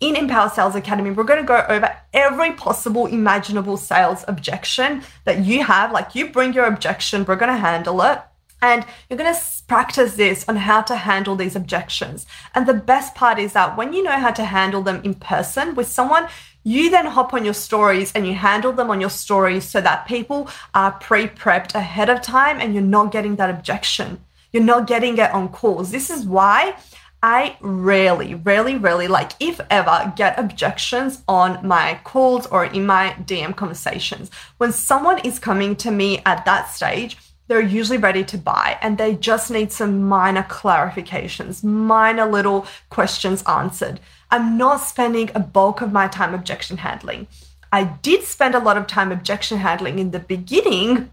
In 0.00 0.16
Empower 0.16 0.50
Sales 0.50 0.74
Academy, 0.74 1.10
we're 1.10 1.24
going 1.24 1.40
to 1.40 1.46
go 1.46 1.64
over 1.68 1.96
every 2.12 2.52
possible 2.52 3.06
imaginable 3.06 3.76
sales 3.76 4.24
objection 4.26 5.02
that 5.24 5.44
you 5.44 5.62
have. 5.62 5.92
Like 5.92 6.14
you 6.14 6.30
bring 6.30 6.52
your 6.52 6.66
objection, 6.66 7.24
we're 7.24 7.36
going 7.36 7.52
to 7.52 7.58
handle 7.58 8.02
it. 8.02 8.20
And 8.64 8.86
you're 9.10 9.18
going 9.18 9.34
to 9.34 9.40
practice 9.68 10.16
this 10.16 10.48
on 10.48 10.56
how 10.56 10.80
to 10.80 10.96
handle 10.96 11.36
these 11.36 11.54
objections. 11.54 12.24
And 12.54 12.66
the 12.66 12.72
best 12.72 13.14
part 13.14 13.38
is 13.38 13.52
that 13.52 13.76
when 13.76 13.92
you 13.92 14.02
know 14.02 14.18
how 14.18 14.30
to 14.30 14.44
handle 14.46 14.80
them 14.80 15.02
in 15.04 15.12
person 15.12 15.74
with 15.74 15.86
someone, 15.86 16.28
you 16.62 16.90
then 16.90 17.04
hop 17.04 17.34
on 17.34 17.44
your 17.44 17.52
stories 17.52 18.10
and 18.14 18.26
you 18.26 18.32
handle 18.32 18.72
them 18.72 18.90
on 18.90 19.02
your 19.02 19.10
stories 19.10 19.64
so 19.68 19.82
that 19.82 20.06
people 20.06 20.48
are 20.72 20.92
pre 20.92 21.26
prepped 21.26 21.74
ahead 21.74 22.08
of 22.08 22.22
time 22.22 22.58
and 22.58 22.72
you're 22.72 22.92
not 22.98 23.12
getting 23.12 23.36
that 23.36 23.50
objection. 23.50 24.24
You're 24.50 24.62
not 24.62 24.86
getting 24.86 25.18
it 25.18 25.30
on 25.32 25.50
calls. 25.50 25.90
This 25.90 26.08
is 26.08 26.24
why 26.24 26.74
I 27.22 27.58
rarely, 27.60 28.34
rarely, 28.34 28.76
rarely, 28.76 29.08
like 29.08 29.32
if 29.40 29.60
ever, 29.68 30.10
get 30.16 30.38
objections 30.38 31.22
on 31.28 31.66
my 31.66 32.00
calls 32.02 32.46
or 32.46 32.64
in 32.64 32.86
my 32.86 33.14
DM 33.26 33.54
conversations. 33.54 34.30
When 34.56 34.72
someone 34.72 35.18
is 35.18 35.38
coming 35.38 35.76
to 35.76 35.90
me 35.90 36.22
at 36.24 36.46
that 36.46 36.70
stage, 36.70 37.18
they're 37.46 37.60
usually 37.60 37.98
ready 37.98 38.24
to 38.24 38.38
buy 38.38 38.78
and 38.80 38.96
they 38.96 39.14
just 39.14 39.50
need 39.50 39.70
some 39.72 40.02
minor 40.02 40.42
clarifications, 40.44 41.62
minor 41.62 42.26
little 42.26 42.66
questions 42.88 43.42
answered. 43.46 44.00
I'm 44.30 44.56
not 44.56 44.78
spending 44.78 45.30
a 45.34 45.40
bulk 45.40 45.80
of 45.80 45.92
my 45.92 46.08
time 46.08 46.34
objection 46.34 46.78
handling. 46.78 47.26
I 47.72 47.84
did 47.84 48.22
spend 48.24 48.54
a 48.54 48.60
lot 48.60 48.76
of 48.76 48.86
time 48.86 49.12
objection 49.12 49.58
handling 49.58 49.98
in 49.98 50.10
the 50.12 50.20
beginning. 50.20 51.10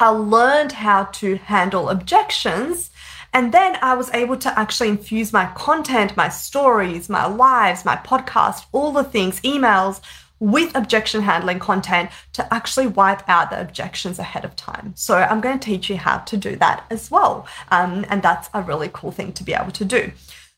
I 0.00 0.08
learned 0.08 0.72
how 0.72 1.04
to 1.04 1.36
handle 1.36 1.90
objections. 1.90 2.90
And 3.32 3.52
then 3.52 3.76
I 3.82 3.94
was 3.94 4.10
able 4.14 4.36
to 4.38 4.58
actually 4.58 4.88
infuse 4.88 5.32
my 5.32 5.46
content, 5.54 6.16
my 6.16 6.28
stories, 6.28 7.08
my 7.10 7.26
lives, 7.26 7.84
my 7.84 7.96
podcast, 7.96 8.64
all 8.72 8.92
the 8.92 9.04
things, 9.04 9.40
emails 9.42 10.00
with 10.40 10.74
objection 10.76 11.22
handling 11.22 11.58
content 11.58 12.10
to 12.32 12.54
actually 12.54 12.86
wipe 12.86 13.26
out 13.28 13.50
the 13.50 13.60
objections 13.60 14.18
ahead 14.18 14.44
of 14.44 14.54
time. 14.56 14.92
So 14.94 15.16
I'm 15.16 15.40
going 15.40 15.58
to 15.58 15.64
teach 15.64 15.88
you 15.88 15.96
how 15.96 16.18
to 16.18 16.36
do 16.36 16.56
that 16.56 16.84
as 16.90 17.10
well. 17.10 17.46
Um, 17.70 18.04
and 18.08 18.22
that's 18.22 18.48
a 18.52 18.62
really 18.62 18.90
cool 18.92 19.12
thing 19.12 19.32
to 19.34 19.44
be 19.44 19.54
able 19.54 19.72
to 19.72 19.84
do. 19.84 20.12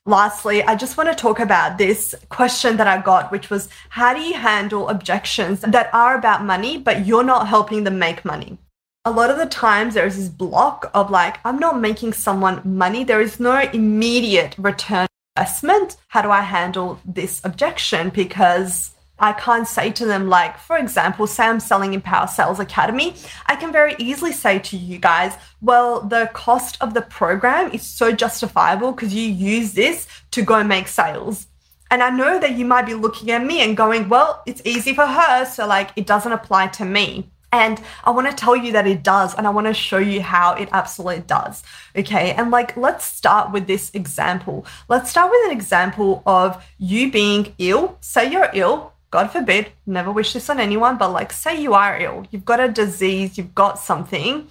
Lastly, 0.07 0.63
I 0.63 0.75
just 0.75 0.97
want 0.97 1.11
to 1.11 1.15
talk 1.15 1.39
about 1.39 1.77
this 1.77 2.15
question 2.31 2.79
that 2.79 2.87
I 2.87 3.01
got, 3.03 3.31
which 3.31 3.51
was 3.51 3.69
how 3.91 4.15
do 4.15 4.21
you 4.21 4.35
handle 4.35 4.89
objections 4.89 5.61
that 5.61 5.91
are 5.93 6.17
about 6.17 6.45
money, 6.45 6.79
but 6.79 7.07
you're 7.07 7.25
not 7.25 7.47
helping 7.47 7.85
them 7.85 7.99
make 7.99 8.25
money? 8.25 8.57
A 9.05 9.11
lot 9.11 9.31
of 9.31 9.37
the 9.37 9.47
times 9.47 9.95
there 9.95 10.07
is 10.07 10.17
this 10.17 10.29
block 10.29 10.91
of 10.95 11.11
like, 11.11 11.39
I'm 11.45 11.59
not 11.59 11.81
making 11.81 12.15
someone 12.15 12.63
money. 12.65 13.05
There 13.05 13.21
is 13.21 13.39
no 13.39 13.61
immediate 13.73 14.55
return 14.59 15.09
investment. 15.37 15.97
How 16.09 16.23
do 16.23 16.31
I 16.31 16.41
handle 16.41 16.99
this 17.05 17.41
objection? 17.45 18.09
Because 18.09 18.93
I 19.21 19.33
can't 19.33 19.67
say 19.67 19.91
to 19.93 20.07
them, 20.07 20.29
like, 20.29 20.59
for 20.59 20.77
example, 20.77 21.27
say 21.27 21.45
I'm 21.45 21.61
selling 21.61 21.95
Empower 21.95 22.27
Sales 22.27 22.61
Academy. 22.61 23.15
I 23.47 23.57
can 23.57 23.73
very 23.73 23.97
easily 23.99 24.33
say 24.33 24.59
to 24.61 24.77
you 24.77 24.99
guys, 24.99 25.35
well, 25.61 26.01
the 26.01 26.31
cost 26.33 26.77
of 26.81 26.95
the 26.95 27.03
program 27.03 27.73
is 27.73 27.83
so 27.83 28.13
justifiable 28.13 28.93
because 28.93 29.13
you 29.15 29.23
use 29.23 29.73
this 29.73 30.07
to 30.31 30.43
go 30.43 30.63
make 30.63 30.89
sales. 30.89 31.47
And 31.91 32.03
I 32.03 32.11
know 32.11 32.39
that 32.39 32.53
you 32.53 32.65
might 32.65 32.87
be 32.87 32.95
looking 32.95 33.31
at 33.31 33.45
me 33.45 33.61
and 33.61 33.77
going, 33.77 34.09
well, 34.09 34.43
it's 34.47 34.63
easy 34.65 34.95
for 34.95 35.07
her. 35.07 35.47
So, 35.47 35.67
like, 35.67 35.91
it 35.97 36.07
doesn't 36.07 36.33
apply 36.33 36.69
to 36.69 36.85
me. 36.85 37.31
And 37.51 37.81
I 38.05 38.11
want 38.11 38.29
to 38.29 38.35
tell 38.35 38.55
you 38.55 38.73
that 38.73 38.87
it 38.87 39.03
does. 39.03 39.35
And 39.35 39.47
I 39.47 39.51
want 39.51 39.67
to 39.69 39.75
show 39.75 39.99
you 39.99 40.21
how 40.21 40.53
it 40.53 40.69
absolutely 40.73 41.23
does. 41.23 41.63
Okay. 41.97 42.33
And 42.33 42.51
like, 42.51 42.77
let's 42.77 43.07
start 43.07 43.53
with 43.53 43.67
this 43.67 43.91
example. 43.95 44.67
Let's 44.89 45.09
start 45.09 45.31
with 45.31 45.47
an 45.47 45.57
example 45.57 46.23
of 46.27 46.63
you 46.77 47.11
being 47.11 47.55
ill. 47.57 47.97
Say 48.03 48.31
you're 48.31 48.51
ill 48.53 48.93
God 49.11 49.31
forbid, 49.31 49.73
never 49.87 50.13
wish 50.13 50.35
this 50.35 50.51
on 50.51 50.61
anyone, 50.61 50.99
but 50.99 51.13
like, 51.13 51.33
say 51.33 51.61
you 51.61 51.73
are 51.75 51.99
ill, 51.99 52.27
you've 52.31 52.45
got 52.45 52.61
a 52.61 52.69
disease, 52.69 53.39
you've 53.39 53.55
got 53.55 53.79
something, 53.79 54.49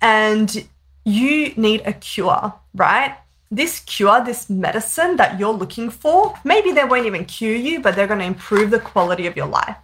and 0.00 0.68
you 1.04 1.52
need 1.56 1.82
a 1.84 1.92
cure, 1.92 2.54
right? 2.74 3.16
This 3.50 3.80
cure, 3.80 4.24
this 4.24 4.48
medicine 4.50 5.16
that 5.16 5.38
you're 5.38 5.52
looking 5.52 5.90
for, 5.90 6.34
maybe 6.44 6.72
they 6.72 6.84
won't 6.84 7.06
even 7.06 7.24
cure 7.24 7.54
you, 7.54 7.80
but 7.80 7.96
they're 7.96 8.06
going 8.06 8.20
to 8.20 8.26
improve 8.26 8.70
the 8.70 8.80
quality 8.80 9.26
of 9.26 9.36
your 9.36 9.46
life. 9.46 9.76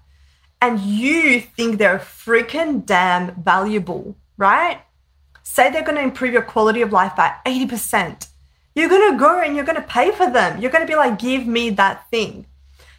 And 0.61 0.79
you 0.79 1.41
think 1.41 1.79
they're 1.79 1.99
freaking 1.99 2.87
damn 2.87 3.35
valuable, 3.43 4.17
right? 4.37 4.81
Say 5.43 5.71
they're 5.71 5.83
going 5.83 5.97
to 5.97 6.02
improve 6.02 6.33
your 6.33 6.43
quality 6.43 6.83
of 6.83 6.93
life 6.93 7.17
by 7.17 7.35
80%. 7.45 8.29
You're 8.75 8.88
going 8.88 9.12
to 9.12 9.19
go 9.19 9.41
and 9.41 9.55
you're 9.55 9.64
going 9.64 9.81
to 9.81 9.88
pay 9.88 10.12
for 10.12 10.31
them. 10.31 10.61
You're 10.61 10.71
going 10.71 10.87
to 10.87 10.91
be 10.91 10.97
like, 10.97 11.19
give 11.19 11.47
me 11.47 11.71
that 11.71 12.09
thing. 12.11 12.47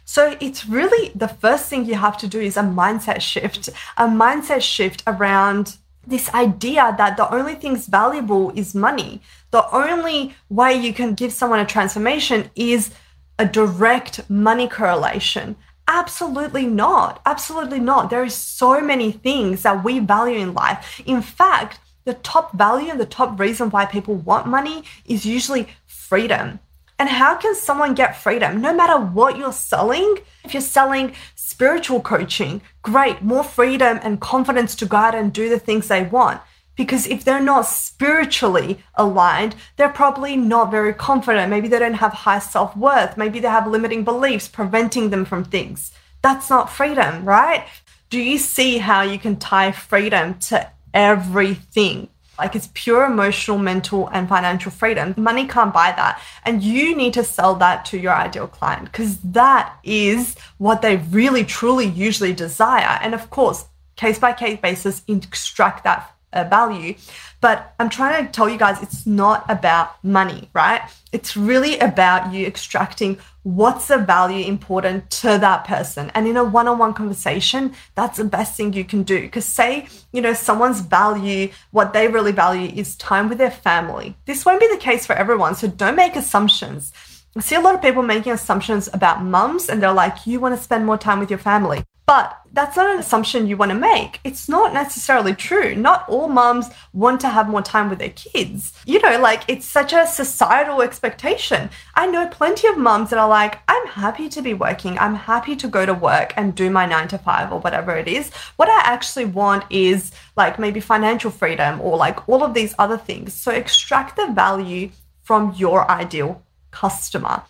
So 0.04 0.36
it's 0.40 0.66
really 0.66 1.10
the 1.14 1.28
first 1.28 1.66
thing 1.66 1.86
you 1.86 1.94
have 1.94 2.18
to 2.18 2.28
do 2.28 2.40
is 2.40 2.56
a 2.56 2.62
mindset 2.62 3.20
shift, 3.20 3.68
a 3.96 4.06
mindset 4.06 4.60
shift 4.60 5.02
around 5.06 5.76
this 6.06 6.32
idea 6.34 6.94
that 6.98 7.16
the 7.16 7.32
only 7.32 7.54
thing's 7.54 7.86
valuable 7.86 8.52
is 8.54 8.74
money. 8.74 9.22
The 9.50 9.68
only 9.74 10.34
way 10.50 10.74
you 10.74 10.92
can 10.92 11.14
give 11.14 11.32
someone 11.32 11.60
a 11.60 11.66
transformation 11.66 12.50
is 12.54 12.90
a 13.38 13.46
direct 13.46 14.28
money 14.28 14.68
correlation. 14.68 15.56
Absolutely 15.88 16.66
not. 16.66 17.20
Absolutely 17.26 17.80
not. 17.80 18.10
There 18.10 18.24
is 18.24 18.34
so 18.34 18.80
many 18.80 19.12
things 19.12 19.62
that 19.62 19.84
we 19.84 19.98
value 19.98 20.38
in 20.38 20.54
life. 20.54 21.00
In 21.06 21.22
fact, 21.22 21.80
the 22.04 22.14
top 22.14 22.52
value 22.52 22.90
and 22.90 23.00
the 23.00 23.06
top 23.06 23.38
reason 23.40 23.70
why 23.70 23.86
people 23.86 24.14
want 24.14 24.46
money 24.46 24.84
is 25.06 25.24
usually 25.24 25.68
freedom. 25.86 26.60
And 27.04 27.10
how 27.10 27.34
can 27.34 27.54
someone 27.54 27.92
get 27.92 28.16
freedom 28.16 28.62
no 28.62 28.72
matter 28.72 28.98
what 28.98 29.36
you're 29.36 29.52
selling? 29.52 30.20
If 30.42 30.54
you're 30.54 30.62
selling 30.62 31.12
spiritual 31.34 32.00
coaching, 32.00 32.62
great, 32.80 33.20
more 33.20 33.44
freedom 33.44 34.00
and 34.02 34.22
confidence 34.22 34.74
to 34.76 34.86
go 34.86 34.96
out 34.96 35.14
and 35.14 35.30
do 35.30 35.50
the 35.50 35.58
things 35.58 35.88
they 35.88 36.04
want. 36.04 36.40
Because 36.76 37.06
if 37.06 37.22
they're 37.22 37.42
not 37.42 37.66
spiritually 37.66 38.82
aligned, 38.94 39.54
they're 39.76 39.90
probably 39.90 40.34
not 40.34 40.70
very 40.70 40.94
confident. 40.94 41.50
Maybe 41.50 41.68
they 41.68 41.78
don't 41.78 41.92
have 41.92 42.14
high 42.14 42.38
self 42.38 42.74
worth. 42.74 43.18
Maybe 43.18 43.38
they 43.38 43.48
have 43.48 43.66
limiting 43.66 44.02
beliefs 44.02 44.48
preventing 44.48 45.10
them 45.10 45.26
from 45.26 45.44
things. 45.44 45.92
That's 46.22 46.48
not 46.48 46.72
freedom, 46.72 47.26
right? 47.26 47.66
Do 48.08 48.18
you 48.18 48.38
see 48.38 48.78
how 48.78 49.02
you 49.02 49.18
can 49.18 49.36
tie 49.36 49.72
freedom 49.72 50.38
to 50.48 50.70
everything? 50.94 52.08
Like 52.38 52.56
it's 52.56 52.70
pure 52.74 53.04
emotional, 53.04 53.58
mental, 53.58 54.08
and 54.08 54.28
financial 54.28 54.70
freedom. 54.70 55.14
Money 55.16 55.46
can't 55.46 55.72
buy 55.72 55.92
that. 55.96 56.20
And 56.44 56.62
you 56.62 56.96
need 56.96 57.14
to 57.14 57.24
sell 57.24 57.54
that 57.56 57.84
to 57.86 57.98
your 57.98 58.14
ideal 58.14 58.46
client 58.46 58.84
because 58.84 59.18
that 59.20 59.76
is 59.82 60.36
what 60.58 60.82
they 60.82 60.96
really, 60.96 61.44
truly, 61.44 61.86
usually 61.86 62.32
desire. 62.32 62.98
And 63.02 63.14
of 63.14 63.30
course, 63.30 63.66
case 63.96 64.18
by 64.18 64.32
case 64.32 64.60
basis, 64.60 65.02
extract 65.08 65.84
that 65.84 66.13
a 66.34 66.44
value. 66.44 66.94
But 67.40 67.74
I'm 67.78 67.90
trying 67.90 68.24
to 68.24 68.32
tell 68.32 68.48
you 68.48 68.58
guys 68.58 68.82
it's 68.82 69.06
not 69.06 69.44
about 69.50 70.02
money, 70.02 70.48
right? 70.54 70.80
It's 71.12 71.36
really 71.36 71.78
about 71.78 72.32
you 72.32 72.46
extracting 72.46 73.18
what's 73.42 73.88
the 73.88 73.98
value 73.98 74.46
important 74.46 75.10
to 75.10 75.38
that 75.38 75.66
person. 75.66 76.10
And 76.14 76.26
in 76.26 76.38
a 76.38 76.44
one 76.44 76.66
on 76.66 76.78
one 76.78 76.94
conversation, 76.94 77.74
that's 77.94 78.16
the 78.16 78.24
best 78.24 78.56
thing 78.56 78.72
you 78.72 78.84
can 78.84 79.02
do. 79.02 79.20
Because, 79.20 79.44
say, 79.44 79.86
you 80.12 80.22
know, 80.22 80.32
someone's 80.32 80.80
value, 80.80 81.50
what 81.70 81.92
they 81.92 82.08
really 82.08 82.32
value 82.32 82.70
is 82.74 82.96
time 82.96 83.28
with 83.28 83.38
their 83.38 83.50
family. 83.50 84.16
This 84.24 84.46
won't 84.46 84.60
be 84.60 84.68
the 84.68 84.78
case 84.78 85.04
for 85.04 85.14
everyone. 85.14 85.54
So 85.54 85.68
don't 85.68 85.96
make 85.96 86.16
assumptions. 86.16 86.92
I 87.36 87.40
see 87.40 87.56
a 87.56 87.60
lot 87.60 87.74
of 87.74 87.82
people 87.82 88.02
making 88.02 88.32
assumptions 88.32 88.88
about 88.94 89.22
mums, 89.22 89.68
and 89.68 89.82
they're 89.82 89.92
like, 89.92 90.26
you 90.26 90.40
want 90.40 90.56
to 90.56 90.62
spend 90.62 90.86
more 90.86 90.96
time 90.96 91.18
with 91.18 91.30
your 91.30 91.38
family. 91.38 91.84
But 92.06 92.38
that's 92.52 92.76
not 92.76 92.90
an 92.90 92.98
assumption 92.98 93.46
you 93.46 93.56
want 93.56 93.70
to 93.70 93.78
make. 93.78 94.20
It's 94.24 94.46
not 94.48 94.74
necessarily 94.74 95.34
true. 95.34 95.74
Not 95.74 96.06
all 96.08 96.28
moms 96.28 96.68
want 96.92 97.20
to 97.22 97.30
have 97.30 97.48
more 97.48 97.62
time 97.62 97.88
with 97.88 97.98
their 97.98 98.10
kids. 98.10 98.74
You 98.84 99.00
know, 99.00 99.18
like 99.18 99.42
it's 99.48 99.66
such 99.66 99.94
a 99.94 100.06
societal 100.06 100.82
expectation. 100.82 101.70
I 101.94 102.06
know 102.06 102.28
plenty 102.28 102.68
of 102.68 102.76
moms 102.76 103.10
that 103.10 103.18
are 103.18 103.28
like, 103.28 103.58
I'm 103.68 103.86
happy 103.86 104.28
to 104.28 104.42
be 104.42 104.52
working. 104.52 104.98
I'm 104.98 105.14
happy 105.14 105.56
to 105.56 105.66
go 105.66 105.86
to 105.86 105.94
work 105.94 106.34
and 106.36 106.54
do 106.54 106.68
my 106.68 106.84
nine 106.84 107.08
to 107.08 107.18
five 107.18 107.52
or 107.52 107.60
whatever 107.60 107.96
it 107.96 108.06
is. 108.06 108.30
What 108.56 108.68
I 108.68 108.80
actually 108.84 109.24
want 109.24 109.64
is 109.70 110.12
like 110.36 110.58
maybe 110.58 110.80
financial 110.80 111.30
freedom 111.30 111.80
or 111.80 111.96
like 111.96 112.28
all 112.28 112.44
of 112.44 112.52
these 112.52 112.74
other 112.78 112.98
things. 112.98 113.32
So 113.32 113.50
extract 113.50 114.16
the 114.16 114.26
value 114.32 114.90
from 115.22 115.54
your 115.56 115.90
ideal 115.90 116.42
customer 116.70 117.44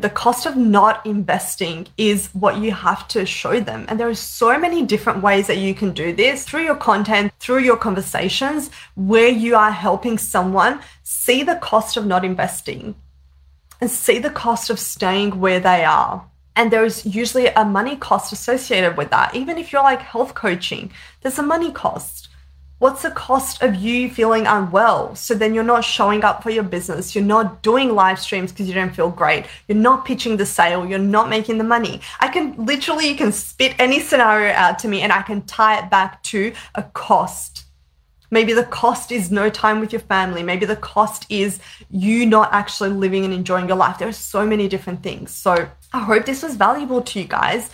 the 0.00 0.10
cost 0.10 0.46
of 0.46 0.56
not 0.56 1.04
investing 1.04 1.86
is 1.98 2.28
what 2.28 2.56
you 2.56 2.72
have 2.72 3.06
to 3.08 3.26
show 3.26 3.60
them. 3.60 3.84
And 3.88 4.00
there 4.00 4.08
are 4.08 4.14
so 4.14 4.58
many 4.58 4.84
different 4.86 5.22
ways 5.22 5.46
that 5.46 5.58
you 5.58 5.74
can 5.74 5.92
do 5.92 6.14
this 6.14 6.44
through 6.44 6.64
your 6.64 6.76
content, 6.76 7.32
through 7.38 7.58
your 7.58 7.76
conversations, 7.76 8.70
where 8.94 9.28
you 9.28 9.54
are 9.56 9.70
helping 9.70 10.16
someone 10.16 10.80
see 11.02 11.42
the 11.42 11.56
cost 11.56 11.98
of 11.98 12.06
not 12.06 12.24
investing 12.24 12.94
and 13.80 13.90
see 13.90 14.18
the 14.18 14.30
cost 14.30 14.70
of 14.70 14.78
staying 14.78 15.38
where 15.38 15.60
they 15.60 15.84
are. 15.84 16.24
And 16.56 16.70
there's 16.70 17.04
usually 17.04 17.48
a 17.48 17.64
money 17.64 17.96
cost 17.96 18.32
associated 18.32 18.96
with 18.96 19.10
that. 19.10 19.34
Even 19.34 19.58
if 19.58 19.70
you're 19.70 19.82
like 19.82 20.00
health 20.00 20.34
coaching, 20.34 20.92
there's 21.20 21.38
a 21.38 21.42
money 21.42 21.72
cost. 21.72 22.29
What's 22.80 23.02
the 23.02 23.10
cost 23.10 23.62
of 23.62 23.74
you 23.74 24.08
feeling 24.08 24.46
unwell? 24.46 25.14
So 25.14 25.34
then 25.34 25.52
you're 25.52 25.62
not 25.62 25.84
showing 25.84 26.24
up 26.24 26.42
for 26.42 26.48
your 26.48 26.62
business. 26.62 27.14
You're 27.14 27.22
not 27.22 27.62
doing 27.62 27.94
live 27.94 28.18
streams 28.18 28.52
because 28.52 28.68
you 28.68 28.74
don't 28.74 28.96
feel 28.96 29.10
great. 29.10 29.44
You're 29.68 29.76
not 29.76 30.06
pitching 30.06 30.38
the 30.38 30.46
sale. 30.46 30.86
You're 30.86 30.98
not 30.98 31.28
making 31.28 31.58
the 31.58 31.64
money. 31.64 32.00
I 32.20 32.28
can 32.28 32.54
literally, 32.64 33.06
you 33.06 33.16
can 33.16 33.32
spit 33.32 33.74
any 33.78 34.00
scenario 34.00 34.54
out 34.54 34.78
to 34.78 34.88
me 34.88 35.02
and 35.02 35.12
I 35.12 35.20
can 35.20 35.42
tie 35.42 35.78
it 35.78 35.90
back 35.90 36.22
to 36.22 36.54
a 36.74 36.82
cost. 36.82 37.66
Maybe 38.30 38.54
the 38.54 38.64
cost 38.64 39.12
is 39.12 39.30
no 39.30 39.50
time 39.50 39.78
with 39.80 39.92
your 39.92 40.00
family. 40.00 40.42
Maybe 40.42 40.64
the 40.64 40.76
cost 40.76 41.26
is 41.28 41.60
you 41.90 42.24
not 42.24 42.48
actually 42.50 42.90
living 42.90 43.26
and 43.26 43.34
enjoying 43.34 43.68
your 43.68 43.76
life. 43.76 43.98
There 43.98 44.08
are 44.08 44.12
so 44.12 44.46
many 44.46 44.68
different 44.68 45.02
things. 45.02 45.32
So 45.32 45.68
I 45.92 46.00
hope 46.02 46.24
this 46.24 46.42
was 46.42 46.54
valuable 46.54 47.02
to 47.02 47.20
you 47.20 47.26
guys. 47.26 47.68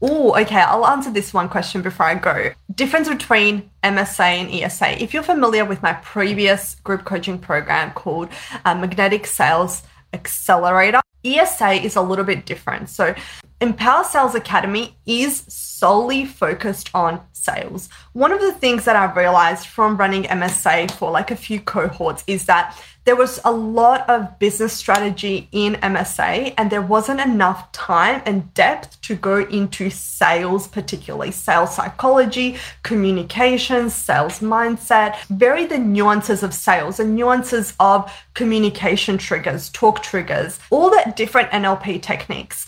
Oh, 0.00 0.38
okay. 0.40 0.60
I'll 0.60 0.86
answer 0.86 1.10
this 1.10 1.34
one 1.34 1.48
question 1.48 1.82
before 1.82 2.06
I 2.06 2.14
go. 2.14 2.52
Difference 2.74 3.08
between 3.08 3.68
MSA 3.82 4.20
and 4.20 4.50
ESA. 4.50 5.02
If 5.02 5.12
you're 5.12 5.24
familiar 5.24 5.64
with 5.64 5.82
my 5.82 5.94
previous 5.94 6.76
group 6.76 7.04
coaching 7.04 7.38
program 7.38 7.92
called 7.92 8.28
uh, 8.64 8.74
Magnetic 8.74 9.26
Sales 9.26 9.82
Accelerator, 10.12 11.00
ESA 11.24 11.72
is 11.72 11.96
a 11.96 12.00
little 12.00 12.24
bit 12.24 12.46
different. 12.46 12.88
So, 12.88 13.14
Empower 13.60 14.04
Sales 14.04 14.36
Academy 14.36 14.96
is 15.04 15.42
solely 15.48 16.24
focused 16.24 16.90
on 16.94 17.20
sales. 17.32 17.88
One 18.12 18.30
of 18.30 18.40
the 18.40 18.52
things 18.52 18.84
that 18.84 18.94
I've 18.94 19.16
realized 19.16 19.66
from 19.66 19.96
running 19.96 20.22
MSA 20.24 20.92
for 20.92 21.10
like 21.10 21.32
a 21.32 21.36
few 21.36 21.60
cohorts 21.60 22.22
is 22.28 22.46
that 22.46 22.80
there 23.08 23.16
was 23.16 23.40
a 23.42 23.50
lot 23.50 24.06
of 24.10 24.38
business 24.38 24.74
strategy 24.74 25.48
in 25.50 25.76
MSA, 25.76 26.52
and 26.58 26.70
there 26.70 26.82
wasn't 26.82 27.18
enough 27.18 27.72
time 27.72 28.20
and 28.26 28.52
depth 28.52 29.00
to 29.00 29.14
go 29.14 29.38
into 29.46 29.88
sales, 29.88 30.68
particularly 30.68 31.30
sales 31.30 31.74
psychology, 31.74 32.58
communications, 32.82 33.94
sales 33.94 34.40
mindset, 34.40 35.16
very 35.30 35.64
the 35.64 35.78
nuances 35.78 36.42
of 36.42 36.52
sales 36.52 37.00
and 37.00 37.16
nuances 37.16 37.72
of 37.80 38.12
communication 38.34 39.16
triggers, 39.16 39.70
talk 39.70 40.02
triggers, 40.02 40.60
all 40.68 40.90
that 40.90 41.16
different 41.16 41.48
NLP 41.48 42.02
techniques. 42.02 42.66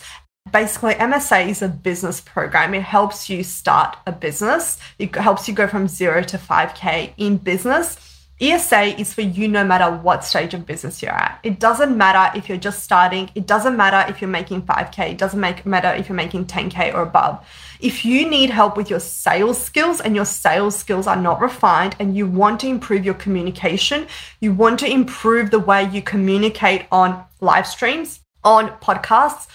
Basically, 0.51 0.95
MSA 0.95 1.49
is 1.49 1.61
a 1.61 1.67
business 1.67 2.19
program. 2.19 2.73
It 2.73 2.81
helps 2.81 3.29
you 3.29 3.43
start 3.43 3.95
a 4.07 4.11
business. 4.11 4.79
It 4.97 5.15
helps 5.15 5.47
you 5.47 5.53
go 5.53 5.67
from 5.67 5.87
zero 5.87 6.23
to 6.23 6.39
5K 6.39 7.13
in 7.17 7.37
business 7.37 8.10
ESA 8.41 8.99
is 8.99 9.13
for 9.13 9.21
you 9.21 9.47
no 9.47 9.63
matter 9.63 9.95
what 9.97 10.25
stage 10.25 10.55
of 10.55 10.65
business 10.65 11.03
you're 11.03 11.11
at. 11.11 11.39
It 11.43 11.59
doesn't 11.59 11.95
matter 11.95 12.35
if 12.35 12.49
you're 12.49 12.57
just 12.57 12.81
starting, 12.83 13.29
it 13.35 13.45
doesn't 13.45 13.77
matter 13.77 14.11
if 14.11 14.19
you're 14.19 14.31
making 14.31 14.63
5K, 14.63 15.11
it 15.11 15.19
doesn't 15.19 15.39
make, 15.39 15.63
matter 15.63 15.93
if 15.93 16.09
you're 16.09 16.15
making 16.15 16.45
10K 16.45 16.91
or 16.95 17.03
above. 17.03 17.45
If 17.79 18.03
you 18.03 18.27
need 18.27 18.49
help 18.49 18.77
with 18.77 18.89
your 18.89 18.99
sales 18.99 19.63
skills 19.63 20.01
and 20.01 20.15
your 20.15 20.25
sales 20.25 20.75
skills 20.75 21.05
are 21.05 21.15
not 21.15 21.39
refined 21.39 21.95
and 21.99 22.17
you 22.17 22.25
want 22.25 22.59
to 22.61 22.67
improve 22.67 23.05
your 23.05 23.13
communication, 23.13 24.07
you 24.39 24.53
want 24.53 24.79
to 24.79 24.91
improve 24.91 25.51
the 25.51 25.59
way 25.59 25.87
you 25.89 26.01
communicate 26.01 26.87
on 26.91 27.23
live 27.41 27.67
streams, 27.67 28.21
on 28.43 28.69
podcasts, 28.79 29.45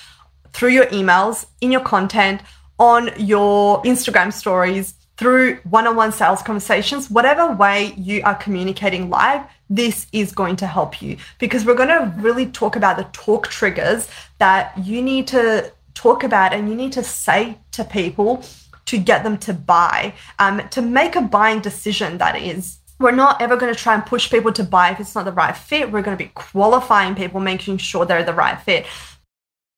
through 0.52 0.70
your 0.70 0.86
emails, 0.86 1.46
in 1.60 1.72
your 1.72 1.80
content, 1.80 2.40
on 2.78 3.10
your 3.18 3.82
Instagram 3.82 4.32
stories, 4.32 4.94
through 5.16 5.56
one 5.64 5.86
on 5.86 5.96
one 5.96 6.12
sales 6.12 6.42
conversations, 6.42 7.10
whatever 7.10 7.52
way 7.52 7.94
you 7.96 8.22
are 8.24 8.34
communicating 8.34 9.08
live, 9.08 9.42
this 9.70 10.06
is 10.12 10.32
going 10.32 10.56
to 10.56 10.66
help 10.66 11.00
you 11.00 11.16
because 11.38 11.64
we're 11.64 11.74
going 11.74 11.88
to 11.88 12.14
really 12.18 12.46
talk 12.46 12.76
about 12.76 12.96
the 12.96 13.04
talk 13.12 13.48
triggers 13.48 14.08
that 14.38 14.76
you 14.78 15.02
need 15.02 15.26
to 15.26 15.72
talk 15.94 16.22
about 16.22 16.52
and 16.52 16.68
you 16.68 16.74
need 16.74 16.92
to 16.92 17.02
say 17.02 17.58
to 17.72 17.82
people 17.84 18.44
to 18.84 18.98
get 18.98 19.24
them 19.24 19.36
to 19.38 19.52
buy, 19.52 20.14
um, 20.38 20.60
to 20.68 20.80
make 20.80 21.16
a 21.16 21.20
buying 21.20 21.60
decision 21.60 22.18
that 22.18 22.40
is 22.40 22.78
we're 22.98 23.10
not 23.10 23.42
ever 23.42 23.56
going 23.56 23.72
to 23.72 23.78
try 23.78 23.94
and 23.94 24.06
push 24.06 24.30
people 24.30 24.52
to 24.52 24.64
buy 24.64 24.90
if 24.90 25.00
it's 25.00 25.14
not 25.14 25.24
the 25.24 25.32
right 25.32 25.56
fit. 25.56 25.90
We're 25.90 26.02
going 26.02 26.16
to 26.16 26.24
be 26.24 26.30
qualifying 26.34 27.14
people, 27.14 27.40
making 27.40 27.78
sure 27.78 28.06
they're 28.06 28.24
the 28.24 28.32
right 28.32 28.58
fit. 28.60 28.86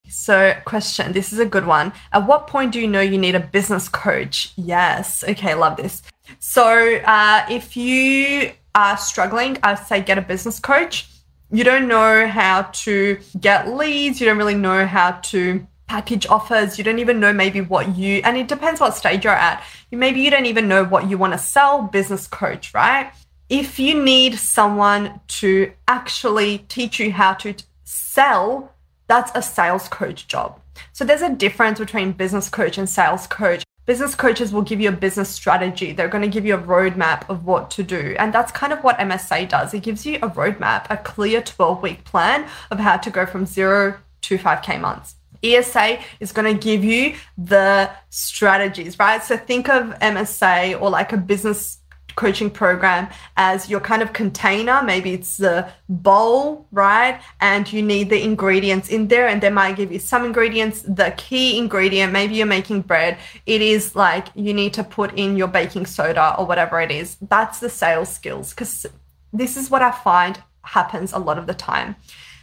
So, 0.08 0.54
question 0.64 1.12
this 1.12 1.32
is 1.32 1.38
a 1.38 1.46
good 1.46 1.66
one. 1.66 1.92
At 2.12 2.26
what 2.26 2.46
point 2.46 2.72
do 2.72 2.80
you 2.80 2.88
know 2.88 3.00
you 3.00 3.18
need 3.18 3.34
a 3.34 3.40
business 3.40 3.88
coach? 3.88 4.52
Yes. 4.56 5.22
Okay, 5.26 5.54
love 5.54 5.76
this. 5.76 6.02
So, 6.38 6.96
uh, 6.96 7.46
if 7.50 7.76
you 7.76 8.52
are 8.74 8.96
struggling, 8.96 9.58
I'd 9.62 9.78
say 9.78 10.02
get 10.02 10.18
a 10.18 10.22
business 10.22 10.58
coach. 10.60 11.08
You 11.50 11.64
don't 11.64 11.88
know 11.88 12.26
how 12.26 12.62
to 12.62 13.18
get 13.40 13.68
leads, 13.68 14.20
you 14.20 14.26
don't 14.26 14.36
really 14.36 14.54
know 14.54 14.86
how 14.86 15.12
to 15.12 15.66
package 15.86 16.26
offers, 16.26 16.76
you 16.76 16.84
don't 16.84 16.98
even 16.98 17.18
know 17.18 17.32
maybe 17.32 17.62
what 17.62 17.96
you, 17.96 18.20
and 18.24 18.36
it 18.36 18.48
depends 18.48 18.80
what 18.80 18.94
stage 18.94 19.24
you're 19.24 19.32
at. 19.32 19.64
Maybe 19.90 20.20
you 20.20 20.30
don't 20.30 20.44
even 20.46 20.68
know 20.68 20.84
what 20.84 21.08
you 21.08 21.16
want 21.16 21.32
to 21.32 21.38
sell, 21.38 21.82
business 21.82 22.26
coach, 22.26 22.74
right? 22.74 23.10
If 23.48 23.78
you 23.78 24.02
need 24.02 24.34
someone 24.38 25.20
to 25.28 25.72
actually 25.88 26.58
teach 26.68 27.00
you 27.00 27.12
how 27.12 27.32
to 27.34 27.54
sell, 27.84 28.74
that's 29.08 29.32
a 29.34 29.42
sales 29.42 29.88
coach 29.88 30.28
job. 30.28 30.60
So 30.92 31.04
there's 31.04 31.22
a 31.22 31.34
difference 31.34 31.78
between 31.78 32.12
business 32.12 32.48
coach 32.48 32.78
and 32.78 32.88
sales 32.88 33.26
coach. 33.26 33.64
Business 33.86 34.14
coaches 34.14 34.52
will 34.52 34.62
give 34.62 34.80
you 34.80 34.90
a 34.90 34.92
business 34.92 35.30
strategy. 35.30 35.92
They're 35.92 36.08
going 36.08 36.22
to 36.22 36.28
give 36.28 36.44
you 36.44 36.54
a 36.54 36.62
roadmap 36.62 37.28
of 37.30 37.46
what 37.46 37.70
to 37.72 37.82
do. 37.82 38.14
And 38.18 38.32
that's 38.32 38.52
kind 38.52 38.72
of 38.72 38.84
what 38.84 38.98
MSA 38.98 39.48
does. 39.48 39.72
It 39.72 39.82
gives 39.82 40.04
you 40.04 40.16
a 40.16 40.28
roadmap, 40.28 40.86
a 40.90 40.98
clear 40.98 41.40
12 41.40 41.82
week 41.82 42.04
plan 42.04 42.46
of 42.70 42.78
how 42.78 42.98
to 42.98 43.10
go 43.10 43.24
from 43.24 43.46
zero 43.46 43.98
to 44.22 44.38
5K 44.38 44.78
months. 44.78 45.14
ESA 45.42 46.00
is 46.20 46.32
going 46.32 46.52
to 46.54 46.62
give 46.62 46.84
you 46.84 47.14
the 47.38 47.90
strategies, 48.10 48.98
right? 48.98 49.22
So 49.22 49.36
think 49.36 49.68
of 49.68 49.98
MSA 50.00 50.80
or 50.80 50.90
like 50.90 51.12
a 51.12 51.16
business 51.16 51.78
coaching 52.18 52.50
program 52.50 53.08
as 53.36 53.70
your 53.70 53.78
kind 53.78 54.02
of 54.02 54.12
container. 54.12 54.82
Maybe 54.82 55.14
it's 55.14 55.36
the 55.36 55.68
bowl, 55.88 56.66
right? 56.72 57.22
And 57.40 57.72
you 57.72 57.80
need 57.80 58.10
the 58.10 58.20
ingredients 58.20 58.88
in 58.88 59.06
there, 59.06 59.28
and 59.28 59.40
they 59.40 59.50
might 59.50 59.76
give 59.76 59.92
you 59.92 60.00
some 60.00 60.24
ingredients. 60.24 60.82
The 60.82 61.14
key 61.16 61.56
ingredient, 61.56 62.12
maybe 62.12 62.34
you're 62.34 62.54
making 62.58 62.82
bread, 62.82 63.18
it 63.46 63.62
is 63.62 63.94
like 63.94 64.26
you 64.34 64.52
need 64.52 64.74
to 64.74 64.82
put 64.82 65.10
in 65.14 65.36
your 65.36 65.48
baking 65.48 65.86
soda 65.86 66.34
or 66.36 66.44
whatever 66.44 66.80
it 66.80 66.90
is. 66.90 67.16
That's 67.22 67.60
the 67.60 67.70
sales 67.70 68.08
skills 68.08 68.50
because 68.50 68.84
this 69.32 69.56
is 69.56 69.70
what 69.70 69.82
I 69.82 69.92
find 69.92 70.42
happens 70.62 71.12
a 71.12 71.18
lot 71.18 71.38
of 71.38 71.46
the 71.46 71.54
time 71.54 71.96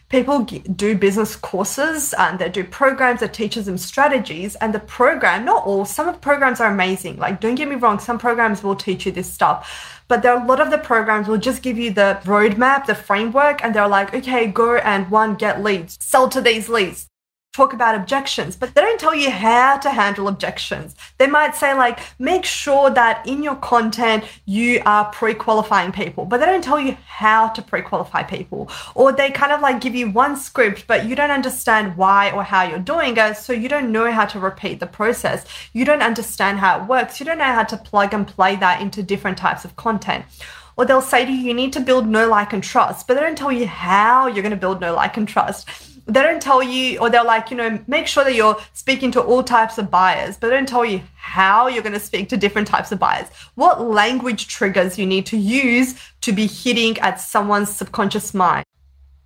people 0.09 0.41
do 0.41 0.97
business 0.97 1.35
courses 1.35 2.13
and 2.17 2.37
they 2.37 2.49
do 2.49 2.63
programs 2.63 3.21
that 3.21 3.33
teaches 3.33 3.65
them 3.65 3.77
strategies 3.77 4.55
and 4.55 4.73
the 4.73 4.79
program 4.79 5.45
not 5.45 5.65
all 5.65 5.83
some 5.85 6.07
of 6.07 6.15
the 6.15 6.19
programs 6.19 6.59
are 6.59 6.71
amazing. 6.71 7.17
Like 7.17 7.41
don't 7.41 7.55
get 7.55 7.67
me 7.67 7.75
wrong 7.75 7.99
some 7.99 8.19
programs 8.19 8.63
will 8.63 8.75
teach 8.75 9.05
you 9.05 9.11
this 9.11 9.31
stuff 9.31 10.03
but 10.07 10.21
there 10.21 10.33
are 10.33 10.43
a 10.43 10.47
lot 10.47 10.61
of 10.61 10.69
the 10.69 10.77
programs 10.77 11.27
will 11.27 11.37
just 11.37 11.63
give 11.63 11.77
you 11.77 11.91
the 11.91 12.19
roadmap 12.23 12.85
the 12.85 12.95
framework 12.95 13.63
and 13.63 13.73
they're 13.73 13.87
like 13.87 14.13
okay 14.13 14.47
go 14.47 14.75
and 14.75 15.09
one 15.09 15.35
get 15.35 15.63
leads. 15.63 15.97
Sell 15.99 16.29
to 16.29 16.41
these 16.41 16.69
leads 16.69 17.07
talk 17.55 17.71
about 17.71 17.95
objections, 17.95 18.55
but 18.55 18.75
they 18.75 18.81
don't 18.81 18.99
tell 18.99 19.15
you 19.15 19.31
how 19.31 19.77
to 19.77 19.89
handle 19.89 20.27
objections. 20.27 20.93
They 21.17 21.27
might 21.27 21.55
say, 21.55 21.73
like, 21.73 21.99
make 22.19 22.43
sure 22.43 22.89
that 22.89 23.25
in 23.25 23.41
your 23.41 23.55
content 23.55 24.25
you 24.45 24.81
are 24.85 25.05
pre 25.11 25.33
qualifying 25.33 25.93
people, 25.93 26.25
but 26.25 26.39
they 26.39 26.45
don't 26.45 26.63
tell 26.63 26.79
you 26.79 26.97
how 27.05 27.47
to 27.49 27.61
pre 27.61 27.81
qualify 27.81 28.23
people. 28.23 28.69
Or 28.93 29.13
they 29.13 29.31
kind 29.31 29.53
of 29.53 29.61
like 29.61 29.79
give 29.79 29.95
you 29.95 30.09
one 30.11 30.35
script, 30.35 30.85
but 30.85 31.05
you 31.05 31.15
don't 31.15 31.31
understand 31.31 31.95
why 31.95 32.31
or 32.31 32.43
how 32.43 32.63
you're 32.63 32.79
doing 32.79 33.15
it. 33.15 33.37
So 33.37 33.53
you 33.53 33.69
don't 33.69 33.91
know 33.91 34.11
how 34.11 34.25
to 34.25 34.39
repeat 34.39 34.81
the 34.81 34.87
process. 34.87 35.45
You 35.71 35.85
don't 35.85 36.03
understand 36.03 36.59
how 36.59 36.81
it 36.81 36.87
works. 36.87 37.19
You 37.19 37.25
don't 37.25 37.37
know 37.37 37.45
how 37.45 37.63
to 37.63 37.77
plug 37.77 38.13
and 38.13 38.27
play 38.27 38.57
that 38.57 38.81
into 38.81 39.01
different 39.01 39.37
types 39.37 39.63
of 39.63 39.75
content 39.77 40.25
or 40.77 40.85
they'll 40.85 40.99
say 40.99 41.23
to 41.23 41.31
you, 41.31 41.37
you 41.37 41.53
need 41.53 41.71
to 41.71 41.79
build 41.79 42.05
know 42.05 42.27
like 42.27 42.51
and 42.51 42.61
trust, 42.61 43.07
but 43.07 43.13
they 43.13 43.21
don't 43.21 43.37
tell 43.37 43.49
you 43.49 43.65
how 43.65 44.27
you're 44.27 44.43
going 44.43 44.51
to 44.51 44.57
build 44.57 44.81
know 44.81 44.93
like 44.93 45.15
and 45.15 45.25
trust 45.25 45.94
they 46.07 46.21
don't 46.21 46.41
tell 46.41 46.61
you, 46.61 46.99
or 46.99 47.09
they're 47.09 47.23
like, 47.23 47.49
you 47.49 47.57
know, 47.57 47.79
make 47.87 48.05
sure 48.07 48.23
that 48.23 48.35
you're 48.35 48.57
speaking 48.73 49.11
to 49.11 49.21
all 49.21 49.43
types 49.43 49.77
of 49.77 49.89
buyers, 49.89 50.37
but 50.37 50.49
they 50.49 50.55
don't 50.55 50.67
tell 50.67 50.85
you 50.85 51.01
how 51.15 51.67
you're 51.67 51.81
going 51.81 51.93
to 51.93 51.99
speak 51.99 52.29
to 52.29 52.37
different 52.37 52.67
types 52.67 52.91
of 52.91 52.99
buyers, 52.99 53.27
what 53.55 53.81
language 53.81 54.47
triggers 54.47 54.99
you 54.99 55.05
need 55.05 55.25
to 55.25 55.37
use 55.37 55.99
to 56.21 56.31
be 56.31 56.45
hitting 56.45 56.97
at 56.99 57.19
someone's 57.19 57.69
subconscious 57.69 58.33
mind. 58.33 58.65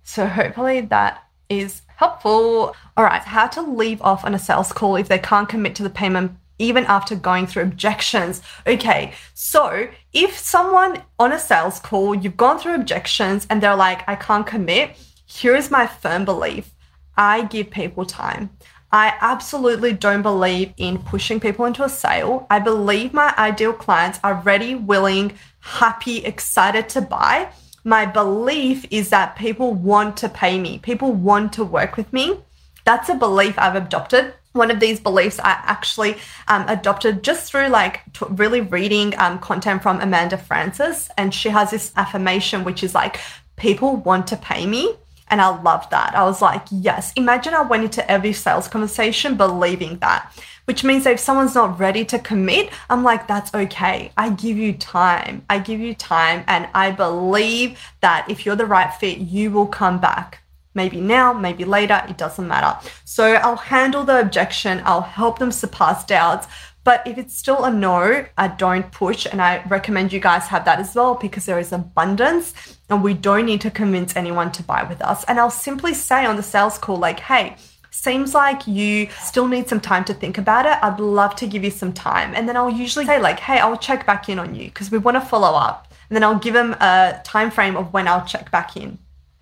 So 0.04 0.26
hopefully 0.26 0.80
that 0.82 1.22
is 1.50 1.82
helpful. 1.96 2.74
All 2.96 3.04
right, 3.04 3.22
how 3.22 3.46
to 3.48 3.62
leave 3.62 4.00
off 4.00 4.24
on 4.24 4.34
a 4.34 4.38
sales 4.38 4.72
call 4.72 4.96
if 4.96 5.08
they 5.08 5.18
can't 5.18 5.48
commit 5.48 5.74
to 5.76 5.82
the 5.82 5.90
payment 5.90 6.32
even 6.58 6.84
after 6.86 7.16
going 7.16 7.46
through 7.46 7.62
objections. 7.62 8.42
Okay, 8.66 9.14
so 9.34 9.88
if 10.12 10.38
someone 10.38 11.02
on 11.18 11.32
a 11.32 11.38
sales 11.38 11.78
call, 11.80 12.14
you've 12.14 12.36
gone 12.36 12.58
through 12.58 12.74
objections 12.74 13.46
and 13.48 13.62
they're 13.62 13.76
like, 13.76 14.06
I 14.08 14.14
can't 14.14 14.46
commit 14.46 14.96
Here's 15.32 15.70
my 15.70 15.86
firm 15.86 16.24
belief 16.24 16.74
I 17.16 17.44
give 17.44 17.70
people 17.70 18.04
time. 18.04 18.50
I 18.90 19.14
absolutely 19.20 19.92
don't 19.92 20.22
believe 20.22 20.74
in 20.76 20.98
pushing 20.98 21.38
people 21.38 21.64
into 21.66 21.84
a 21.84 21.88
sale. 21.88 22.48
I 22.50 22.58
believe 22.58 23.14
my 23.14 23.32
ideal 23.38 23.72
clients 23.72 24.18
are 24.24 24.42
ready, 24.44 24.74
willing, 24.74 25.32
happy, 25.60 26.18
excited 26.18 26.88
to 26.90 27.00
buy. 27.00 27.52
My 27.84 28.06
belief 28.06 28.84
is 28.90 29.10
that 29.10 29.36
people 29.36 29.72
want 29.72 30.16
to 30.18 30.28
pay 30.28 30.58
me, 30.58 30.78
people 30.80 31.12
want 31.12 31.52
to 31.54 31.64
work 31.64 31.96
with 31.96 32.12
me. 32.12 32.40
That's 32.84 33.08
a 33.08 33.14
belief 33.14 33.54
I've 33.56 33.76
adopted. 33.76 34.34
One 34.52 34.72
of 34.72 34.80
these 34.80 34.98
beliefs 34.98 35.38
I 35.38 35.52
actually 35.62 36.16
um, 36.48 36.68
adopted 36.68 37.22
just 37.22 37.50
through 37.50 37.68
like 37.68 38.00
t- 38.12 38.26
really 38.30 38.62
reading 38.62 39.14
um, 39.16 39.38
content 39.38 39.82
from 39.82 40.00
Amanda 40.00 40.36
Frances. 40.36 41.08
And 41.16 41.32
she 41.32 41.50
has 41.50 41.70
this 41.70 41.92
affirmation, 41.96 42.64
which 42.64 42.82
is 42.82 42.96
like, 42.96 43.20
people 43.56 43.96
want 43.96 44.26
to 44.26 44.36
pay 44.36 44.66
me. 44.66 44.96
And 45.30 45.40
I 45.40 45.60
loved 45.62 45.90
that. 45.92 46.14
I 46.14 46.24
was 46.24 46.42
like, 46.42 46.64
yes, 46.70 47.12
imagine 47.14 47.54
I 47.54 47.62
went 47.62 47.84
into 47.84 48.08
every 48.10 48.32
sales 48.32 48.68
conversation 48.68 49.36
believing 49.36 49.98
that, 49.98 50.32
which 50.64 50.82
means 50.82 51.04
that 51.04 51.14
if 51.14 51.20
someone's 51.20 51.54
not 51.54 51.78
ready 51.78 52.04
to 52.06 52.18
commit, 52.18 52.70
I'm 52.90 53.04
like, 53.04 53.28
that's 53.28 53.54
okay. 53.54 54.12
I 54.16 54.30
give 54.30 54.58
you 54.58 54.72
time. 54.72 55.44
I 55.48 55.60
give 55.60 55.80
you 55.80 55.94
time. 55.94 56.44
And 56.48 56.68
I 56.74 56.90
believe 56.90 57.78
that 58.00 58.28
if 58.28 58.44
you're 58.44 58.56
the 58.56 58.66
right 58.66 58.92
fit, 58.92 59.18
you 59.18 59.50
will 59.52 59.68
come 59.68 60.00
back. 60.00 60.42
Maybe 60.72 61.00
now, 61.00 61.32
maybe 61.32 61.64
later, 61.64 62.00
it 62.08 62.16
doesn't 62.16 62.46
matter. 62.46 62.78
So 63.04 63.34
I'll 63.34 63.56
handle 63.56 64.04
the 64.04 64.20
objection, 64.20 64.80
I'll 64.84 65.00
help 65.00 65.40
them 65.40 65.50
surpass 65.50 66.04
doubts. 66.04 66.46
But 66.82 67.06
if 67.06 67.18
it's 67.18 67.36
still 67.36 67.64
a 67.64 67.70
no, 67.70 68.24
I 68.38 68.48
don't 68.48 68.90
push. 68.90 69.26
And 69.30 69.42
I 69.42 69.62
recommend 69.68 70.12
you 70.12 70.20
guys 70.20 70.46
have 70.46 70.64
that 70.64 70.78
as 70.78 70.94
well 70.94 71.14
because 71.14 71.44
there 71.46 71.58
is 71.58 71.72
abundance 71.72 72.78
and 72.88 73.02
we 73.02 73.14
don't 73.14 73.46
need 73.46 73.60
to 73.62 73.70
convince 73.70 74.16
anyone 74.16 74.50
to 74.52 74.62
buy 74.62 74.82
with 74.84 75.02
us. 75.02 75.24
And 75.24 75.38
I'll 75.38 75.50
simply 75.50 75.94
say 75.94 76.24
on 76.24 76.36
the 76.36 76.42
sales 76.42 76.78
call, 76.78 76.96
like, 76.96 77.20
hey, 77.20 77.56
seems 77.90 78.34
like 78.34 78.66
you 78.66 79.08
still 79.22 79.46
need 79.46 79.68
some 79.68 79.80
time 79.80 80.04
to 80.04 80.14
think 80.14 80.38
about 80.38 80.64
it. 80.64 80.78
I'd 80.82 81.00
love 81.00 81.36
to 81.36 81.46
give 81.46 81.64
you 81.64 81.70
some 81.70 81.92
time. 81.92 82.34
And 82.34 82.48
then 82.48 82.56
I'll 82.56 82.70
usually 82.70 83.04
say, 83.04 83.20
like, 83.20 83.40
hey, 83.40 83.58
I'll 83.58 83.76
check 83.76 84.06
back 84.06 84.28
in 84.28 84.38
on 84.38 84.54
you 84.54 84.66
because 84.66 84.90
we 84.90 84.98
want 84.98 85.16
to 85.16 85.20
follow 85.20 85.58
up. 85.58 85.92
And 86.08 86.16
then 86.16 86.24
I'll 86.24 86.38
give 86.38 86.54
them 86.54 86.72
a 86.80 87.20
time 87.24 87.50
frame 87.50 87.76
of 87.76 87.92
when 87.92 88.08
I'll 88.08 88.24
check 88.24 88.50
back 88.50 88.76
in. 88.76 88.98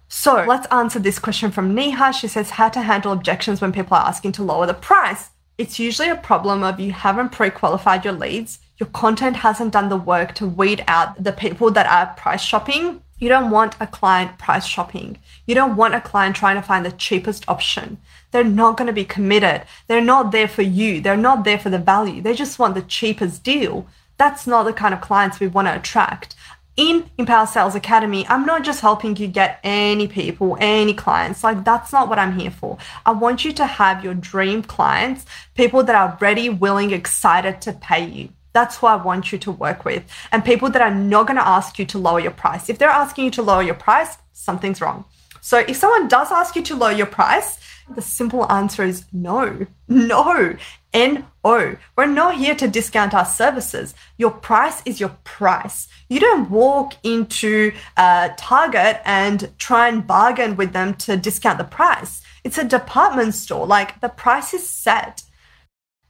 So 0.08 0.44
let's 0.48 0.66
answer 0.68 0.98
this 0.98 1.18
question 1.18 1.50
from 1.50 1.74
Neha. 1.74 2.12
She 2.12 2.28
says, 2.28 2.50
how 2.50 2.68
to 2.70 2.80
handle 2.80 3.12
objections 3.12 3.60
when 3.60 3.72
people 3.72 3.96
are 3.96 4.06
asking 4.06 4.32
to 4.32 4.42
lower 4.42 4.66
the 4.66 4.74
price. 4.74 5.30
It's 5.58 5.80
usually 5.80 6.08
a 6.08 6.14
problem 6.14 6.62
of 6.62 6.78
you 6.78 6.92
haven't 6.92 7.32
pre 7.32 7.50
qualified 7.50 8.04
your 8.04 8.14
leads, 8.14 8.60
your 8.78 8.88
content 8.90 9.38
hasn't 9.38 9.72
done 9.72 9.88
the 9.88 9.96
work 9.96 10.32
to 10.36 10.46
weed 10.46 10.84
out 10.86 11.24
the 11.24 11.32
people 11.32 11.72
that 11.72 11.86
are 11.86 12.14
price 12.14 12.42
shopping. 12.42 13.02
You 13.18 13.28
don't 13.28 13.50
want 13.50 13.74
a 13.80 13.88
client 13.88 14.38
price 14.38 14.64
shopping. 14.64 15.18
You 15.46 15.56
don't 15.56 15.74
want 15.74 15.96
a 15.96 16.00
client 16.00 16.36
trying 16.36 16.54
to 16.54 16.62
find 16.62 16.86
the 16.86 16.92
cheapest 16.92 17.48
option. 17.48 17.98
They're 18.30 18.44
not 18.44 18.76
going 18.76 18.86
to 18.86 18.92
be 18.92 19.04
committed. 19.04 19.62
They're 19.88 20.00
not 20.00 20.30
there 20.30 20.46
for 20.46 20.62
you. 20.62 21.00
They're 21.00 21.16
not 21.16 21.42
there 21.42 21.58
for 21.58 21.70
the 21.70 21.78
value. 21.78 22.22
They 22.22 22.34
just 22.34 22.60
want 22.60 22.76
the 22.76 22.82
cheapest 22.82 23.42
deal. 23.42 23.88
That's 24.16 24.46
not 24.46 24.62
the 24.62 24.72
kind 24.72 24.94
of 24.94 25.00
clients 25.00 25.40
we 25.40 25.48
want 25.48 25.66
to 25.66 25.74
attract 25.74 26.36
in 26.78 27.10
Empower 27.18 27.44
Sales 27.44 27.74
Academy, 27.74 28.24
I'm 28.28 28.46
not 28.46 28.62
just 28.62 28.80
helping 28.80 29.16
you 29.16 29.26
get 29.26 29.58
any 29.64 30.06
people, 30.06 30.56
any 30.60 30.94
clients. 30.94 31.42
Like, 31.42 31.64
that's 31.64 31.92
not 31.92 32.08
what 32.08 32.20
I'm 32.20 32.38
here 32.38 32.52
for. 32.52 32.78
I 33.04 33.10
want 33.10 33.44
you 33.44 33.52
to 33.54 33.66
have 33.66 34.04
your 34.04 34.14
dream 34.14 34.62
clients, 34.62 35.26
people 35.56 35.82
that 35.82 35.96
are 35.96 36.16
ready, 36.20 36.48
willing, 36.48 36.92
excited 36.92 37.60
to 37.62 37.72
pay 37.72 38.06
you. 38.06 38.28
That's 38.52 38.78
who 38.78 38.86
I 38.86 38.94
want 38.94 39.32
you 39.32 39.38
to 39.38 39.50
work 39.50 39.84
with. 39.84 40.04
And 40.30 40.44
people 40.44 40.70
that 40.70 40.80
are 40.80 40.94
not 40.94 41.26
going 41.26 41.36
to 41.36 41.46
ask 41.46 41.80
you 41.80 41.84
to 41.86 41.98
lower 41.98 42.20
your 42.20 42.30
price. 42.30 42.70
If 42.70 42.78
they're 42.78 42.88
asking 42.88 43.24
you 43.24 43.30
to 43.32 43.42
lower 43.42 43.62
your 43.62 43.74
price, 43.74 44.16
something's 44.32 44.80
wrong. 44.80 45.04
So 45.40 45.58
if 45.58 45.76
someone 45.76 46.08
does 46.08 46.30
ask 46.30 46.56
you 46.56 46.62
to 46.62 46.76
lower 46.76 46.92
your 46.92 47.06
price, 47.06 47.58
the 47.94 48.02
simple 48.02 48.50
answer 48.50 48.84
is 48.84 49.06
no, 49.12 49.66
no, 49.88 50.56
N 50.92 51.26
O. 51.44 51.76
We're 51.96 52.06
not 52.06 52.36
here 52.36 52.54
to 52.54 52.68
discount 52.68 53.14
our 53.14 53.24
services. 53.24 53.94
Your 54.18 54.30
price 54.30 54.82
is 54.84 55.00
your 55.00 55.16
price. 55.24 55.88
You 56.08 56.20
don't 56.20 56.50
walk 56.50 56.94
into 57.02 57.72
Target 57.96 59.00
and 59.04 59.50
try 59.58 59.88
and 59.88 60.06
bargain 60.06 60.56
with 60.56 60.72
them 60.72 60.94
to 60.94 61.16
discount 61.16 61.58
the 61.58 61.64
price. 61.64 62.22
It's 62.44 62.58
a 62.58 62.64
department 62.64 63.34
store. 63.34 63.66
Like 63.66 64.00
the 64.00 64.08
price 64.08 64.52
is 64.52 64.68
set. 64.68 65.22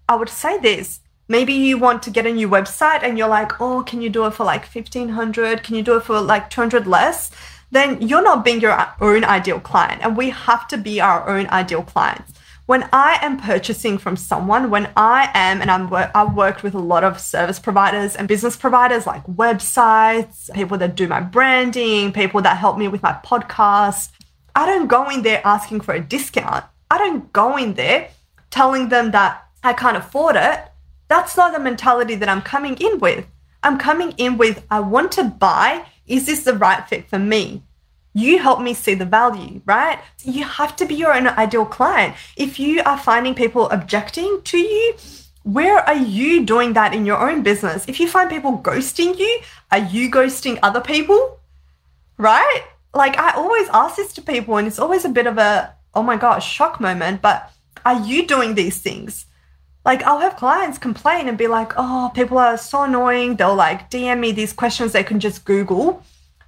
I 0.08 0.16
would 0.16 0.28
say 0.28 0.58
this 0.58 1.00
maybe 1.28 1.52
you 1.52 1.76
want 1.78 2.02
to 2.02 2.10
get 2.10 2.26
a 2.26 2.32
new 2.32 2.48
website 2.48 3.02
and 3.02 3.18
you're 3.18 3.28
like, 3.28 3.60
oh, 3.60 3.82
can 3.82 4.00
you 4.00 4.08
do 4.08 4.24
it 4.26 4.32
for 4.32 4.44
like 4.44 4.66
1500? 4.66 5.62
Can 5.62 5.76
you 5.76 5.82
do 5.82 5.96
it 5.96 6.04
for 6.04 6.20
like 6.20 6.50
200 6.50 6.86
less? 6.86 7.30
Then 7.70 8.00
you're 8.00 8.22
not 8.22 8.44
being 8.44 8.60
your 8.60 8.76
own 9.00 9.24
ideal 9.24 9.60
client. 9.60 10.02
And 10.02 10.16
we 10.16 10.30
have 10.30 10.66
to 10.68 10.76
be 10.76 11.00
our 11.00 11.28
own 11.28 11.46
ideal 11.48 11.82
clients. 11.82 12.32
When 12.66 12.86
I 12.92 13.18
am 13.22 13.38
purchasing 13.38 13.96
from 13.96 14.16
someone, 14.16 14.68
when 14.68 14.90
I 14.94 15.30
am, 15.32 15.62
and 15.62 15.70
I'm, 15.70 15.92
I've 15.92 16.34
worked 16.34 16.62
with 16.62 16.74
a 16.74 16.78
lot 16.78 17.02
of 17.02 17.18
service 17.18 17.58
providers 17.58 18.14
and 18.14 18.28
business 18.28 18.56
providers 18.56 19.06
like 19.06 19.24
websites, 19.24 20.52
people 20.52 20.76
that 20.78 20.94
do 20.94 21.08
my 21.08 21.20
branding, 21.20 22.12
people 22.12 22.42
that 22.42 22.58
help 22.58 22.76
me 22.76 22.86
with 22.88 23.02
my 23.02 23.18
podcast. 23.24 24.10
I 24.54 24.66
don't 24.66 24.86
go 24.86 25.08
in 25.08 25.22
there 25.22 25.40
asking 25.46 25.80
for 25.80 25.94
a 25.94 26.00
discount. 26.00 26.64
I 26.90 26.98
don't 26.98 27.32
go 27.32 27.56
in 27.56 27.72
there 27.74 28.10
telling 28.50 28.90
them 28.90 29.12
that 29.12 29.46
I 29.62 29.72
can't 29.72 29.96
afford 29.96 30.36
it. 30.36 30.60
That's 31.08 31.38
not 31.38 31.52
the 31.52 31.58
mentality 31.58 32.16
that 32.16 32.28
I'm 32.28 32.42
coming 32.42 32.76
in 32.76 32.98
with. 32.98 33.26
I'm 33.62 33.78
coming 33.78 34.12
in 34.18 34.36
with, 34.36 34.64
I 34.70 34.80
want 34.80 35.12
to 35.12 35.24
buy 35.24 35.86
is 36.08 36.26
this 36.26 36.44
the 36.44 36.54
right 36.54 36.86
fit 36.88 37.08
for 37.08 37.18
me? 37.18 37.62
You 38.14 38.38
help 38.38 38.60
me 38.60 38.74
see 38.74 38.94
the 38.94 39.04
value, 39.04 39.60
right? 39.64 40.00
You 40.24 40.44
have 40.44 40.74
to 40.76 40.86
be 40.86 40.94
your 40.94 41.14
own 41.14 41.28
ideal 41.28 41.66
client. 41.66 42.16
If 42.36 42.58
you 42.58 42.82
are 42.84 42.98
finding 42.98 43.34
people 43.34 43.68
objecting 43.68 44.40
to 44.44 44.58
you, 44.58 44.94
where 45.44 45.78
are 45.78 45.96
you 45.96 46.44
doing 46.44 46.72
that 46.72 46.94
in 46.94 47.06
your 47.06 47.18
own 47.18 47.42
business? 47.42 47.86
If 47.86 48.00
you 48.00 48.08
find 48.08 48.28
people 48.28 48.58
ghosting 48.58 49.18
you, 49.18 49.40
are 49.70 49.78
you 49.78 50.10
ghosting 50.10 50.58
other 50.62 50.80
people? 50.80 51.38
Right? 52.16 52.62
Like 52.92 53.18
I 53.18 53.32
always 53.32 53.68
ask 53.68 53.96
this 53.96 54.12
to 54.14 54.22
people, 54.22 54.56
and 54.56 54.66
it's 54.66 54.78
always 54.78 55.04
a 55.04 55.10
bit 55.10 55.26
of 55.26 55.38
a, 55.38 55.74
oh 55.94 56.02
my 56.02 56.16
gosh, 56.16 56.50
shock 56.50 56.80
moment. 56.80 57.22
But 57.22 57.52
are 57.84 58.00
you 58.00 58.26
doing 58.26 58.54
these 58.54 58.78
things? 58.78 59.26
Like 59.88 60.02
I'll 60.02 60.20
have 60.20 60.36
clients 60.36 60.76
complain 60.76 61.28
and 61.30 61.38
be 61.38 61.46
like, 61.46 61.72
oh, 61.78 62.10
people 62.14 62.36
are 62.36 62.58
so 62.58 62.82
annoying. 62.82 63.36
They'll 63.36 63.54
like 63.54 63.90
DM 63.90 64.20
me 64.20 64.32
these 64.32 64.52
questions 64.52 64.92
they 64.92 65.02
can 65.02 65.18
just 65.18 65.46
Google. 65.46 66.02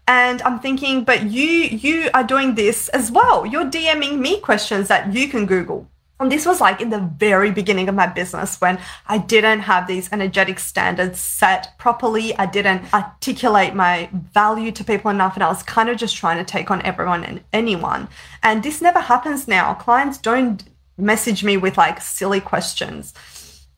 And 0.06 0.42
I'm 0.42 0.60
thinking, 0.60 1.04
but 1.04 1.22
you 1.22 1.48
you 1.84 2.10
are 2.12 2.22
doing 2.22 2.54
this 2.54 2.90
as 2.90 3.10
well. 3.10 3.46
You're 3.46 3.70
DMing 3.76 4.18
me 4.18 4.40
questions 4.40 4.88
that 4.88 5.14
you 5.14 5.26
can 5.26 5.46
Google. 5.46 5.88
And 6.20 6.30
this 6.30 6.44
was 6.44 6.60
like 6.60 6.82
in 6.82 6.90
the 6.90 7.00
very 7.26 7.50
beginning 7.50 7.88
of 7.88 7.94
my 7.94 8.06
business 8.06 8.60
when 8.60 8.78
I 9.08 9.16
didn't 9.16 9.60
have 9.60 9.86
these 9.86 10.12
energetic 10.12 10.58
standards 10.58 11.18
set 11.18 11.78
properly. 11.78 12.36
I 12.36 12.44
didn't 12.44 12.92
articulate 12.92 13.74
my 13.74 14.10
value 14.12 14.70
to 14.72 14.84
people 14.84 15.10
enough. 15.10 15.34
And 15.34 15.42
I 15.42 15.48
was 15.48 15.62
kind 15.62 15.88
of 15.88 15.96
just 15.96 16.14
trying 16.14 16.36
to 16.36 16.44
take 16.44 16.70
on 16.70 16.82
everyone 16.82 17.24
and 17.24 17.40
anyone. 17.54 18.06
And 18.42 18.62
this 18.62 18.82
never 18.82 19.00
happens 19.00 19.48
now. 19.48 19.72
Clients 19.72 20.18
don't 20.18 20.62
message 21.00 21.42
me 21.44 21.56
with 21.56 21.76
like 21.76 22.00
silly 22.00 22.40
questions. 22.40 23.14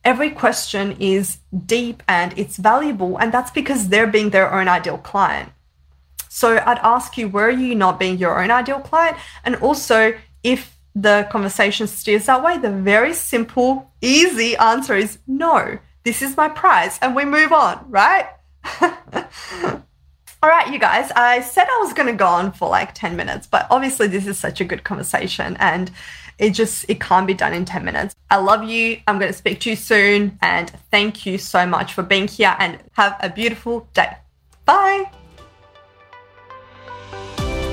Every 0.03 0.31
question 0.31 0.97
is 0.99 1.37
deep 1.65 2.03
and 2.07 2.37
it's 2.37 2.57
valuable, 2.57 3.17
and 3.17 3.31
that's 3.31 3.51
because 3.51 3.87
they're 3.87 4.07
being 4.07 4.31
their 4.31 4.53
own 4.53 4.67
ideal 4.67 4.97
client. 4.97 5.51
So 6.29 6.57
I'd 6.57 6.79
ask 6.79 7.17
you, 7.17 7.29
were 7.29 7.49
you 7.49 7.75
not 7.75 7.99
being 7.99 8.17
your 8.17 8.41
own 8.41 8.51
ideal 8.51 8.79
client? 8.79 9.17
And 9.45 9.55
also, 9.57 10.13
if 10.43 10.77
the 10.95 11.27
conversation 11.31 11.87
steers 11.87 12.25
that 12.25 12.43
way, 12.43 12.57
the 12.57 12.71
very 12.71 13.13
simple, 13.13 13.91
easy 14.01 14.57
answer 14.57 14.95
is 14.95 15.19
no, 15.27 15.79
this 16.03 16.21
is 16.21 16.35
my 16.35 16.49
prize. 16.49 16.99
And 17.01 17.15
we 17.15 17.23
move 17.25 17.51
on, 17.53 17.85
right? 17.89 18.27
All 20.43 20.49
right, 20.49 20.73
you 20.73 20.79
guys, 20.79 21.09
I 21.15 21.41
said 21.41 21.63
I 21.63 21.79
was 21.83 21.93
going 21.93 22.07
to 22.07 22.13
go 22.13 22.27
on 22.27 22.51
for 22.51 22.67
like 22.67 22.93
10 22.93 23.15
minutes, 23.15 23.47
but 23.47 23.65
obviously 23.69 24.07
this 24.07 24.27
is 24.27 24.37
such 24.37 24.59
a 24.59 24.65
good 24.65 24.83
conversation 24.83 25.55
and 25.59 25.89
it 26.37 26.51
just 26.51 26.85
it 26.89 26.99
can't 26.99 27.27
be 27.27 27.33
done 27.33 27.53
in 27.53 27.65
10 27.65 27.83
minutes. 27.85 28.15
I 28.29 28.37
love 28.37 28.63
you. 28.63 28.99
I'm 29.07 29.19
going 29.19 29.31
to 29.31 29.37
speak 29.37 29.59
to 29.61 29.69
you 29.69 29.75
soon 29.75 30.37
and 30.41 30.69
thank 30.91 31.25
you 31.25 31.37
so 31.37 31.65
much 31.65 31.93
for 31.93 32.03
being 32.03 32.27
here 32.27 32.55
and 32.59 32.79
have 32.93 33.17
a 33.19 33.29
beautiful 33.29 33.87
day. 33.93 34.17
Bye. 34.65 35.22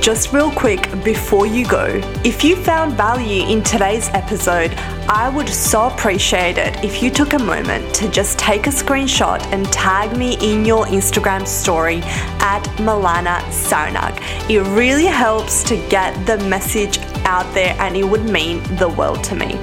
Just 0.01 0.33
real 0.33 0.51
quick 0.51 0.89
before 1.05 1.47
you 1.47 1.67
go, 1.69 2.01
if 2.25 2.43
you 2.43 2.57
found 2.57 2.95
value 2.95 3.47
in 3.47 3.63
today's 3.63 4.09
episode, 4.15 4.73
I 5.11 5.29
would 5.29 5.49
so 5.49 5.89
appreciate 5.89 6.57
it 6.57 6.83
if 6.83 7.03
you 7.03 7.11
took 7.11 7.35
a 7.35 7.39
moment 7.39 7.95
to 7.97 8.09
just 8.11 8.39
take 8.39 8.67
a 8.67 8.71
screenshot 8.71 9.43
and 9.53 9.71
tag 9.71 10.17
me 10.17 10.39
in 10.41 10.65
your 10.65 10.87
Instagram 10.87 11.47
story 11.47 12.01
at 12.41 12.63
Milana 12.79 13.41
Sarnak. 13.51 14.17
It 14.49 14.63
really 14.75 15.05
helps 15.05 15.63
to 15.65 15.77
get 15.89 16.15
the 16.27 16.39
message 16.49 16.99
out 17.27 17.53
there 17.53 17.77
and 17.79 17.95
it 17.95 18.05
would 18.05 18.25
mean 18.25 18.63
the 18.77 18.89
world 18.89 19.23
to 19.25 19.35
me. 19.35 19.59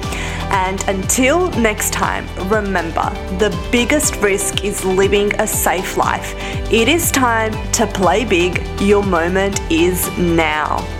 And 0.50 0.82
until 0.88 1.50
next 1.60 1.92
time, 1.92 2.26
remember 2.48 3.10
the 3.38 3.54
biggest 3.70 4.16
risk 4.16 4.64
is 4.64 4.84
living 4.84 5.34
a 5.40 5.46
safe 5.46 5.96
life. 5.96 6.34
It 6.72 6.88
is 6.88 7.10
time 7.10 7.52
to 7.72 7.86
play 7.86 8.24
big. 8.24 8.62
Your 8.80 9.02
moment 9.02 9.60
is 9.70 10.08
now. 10.36 10.97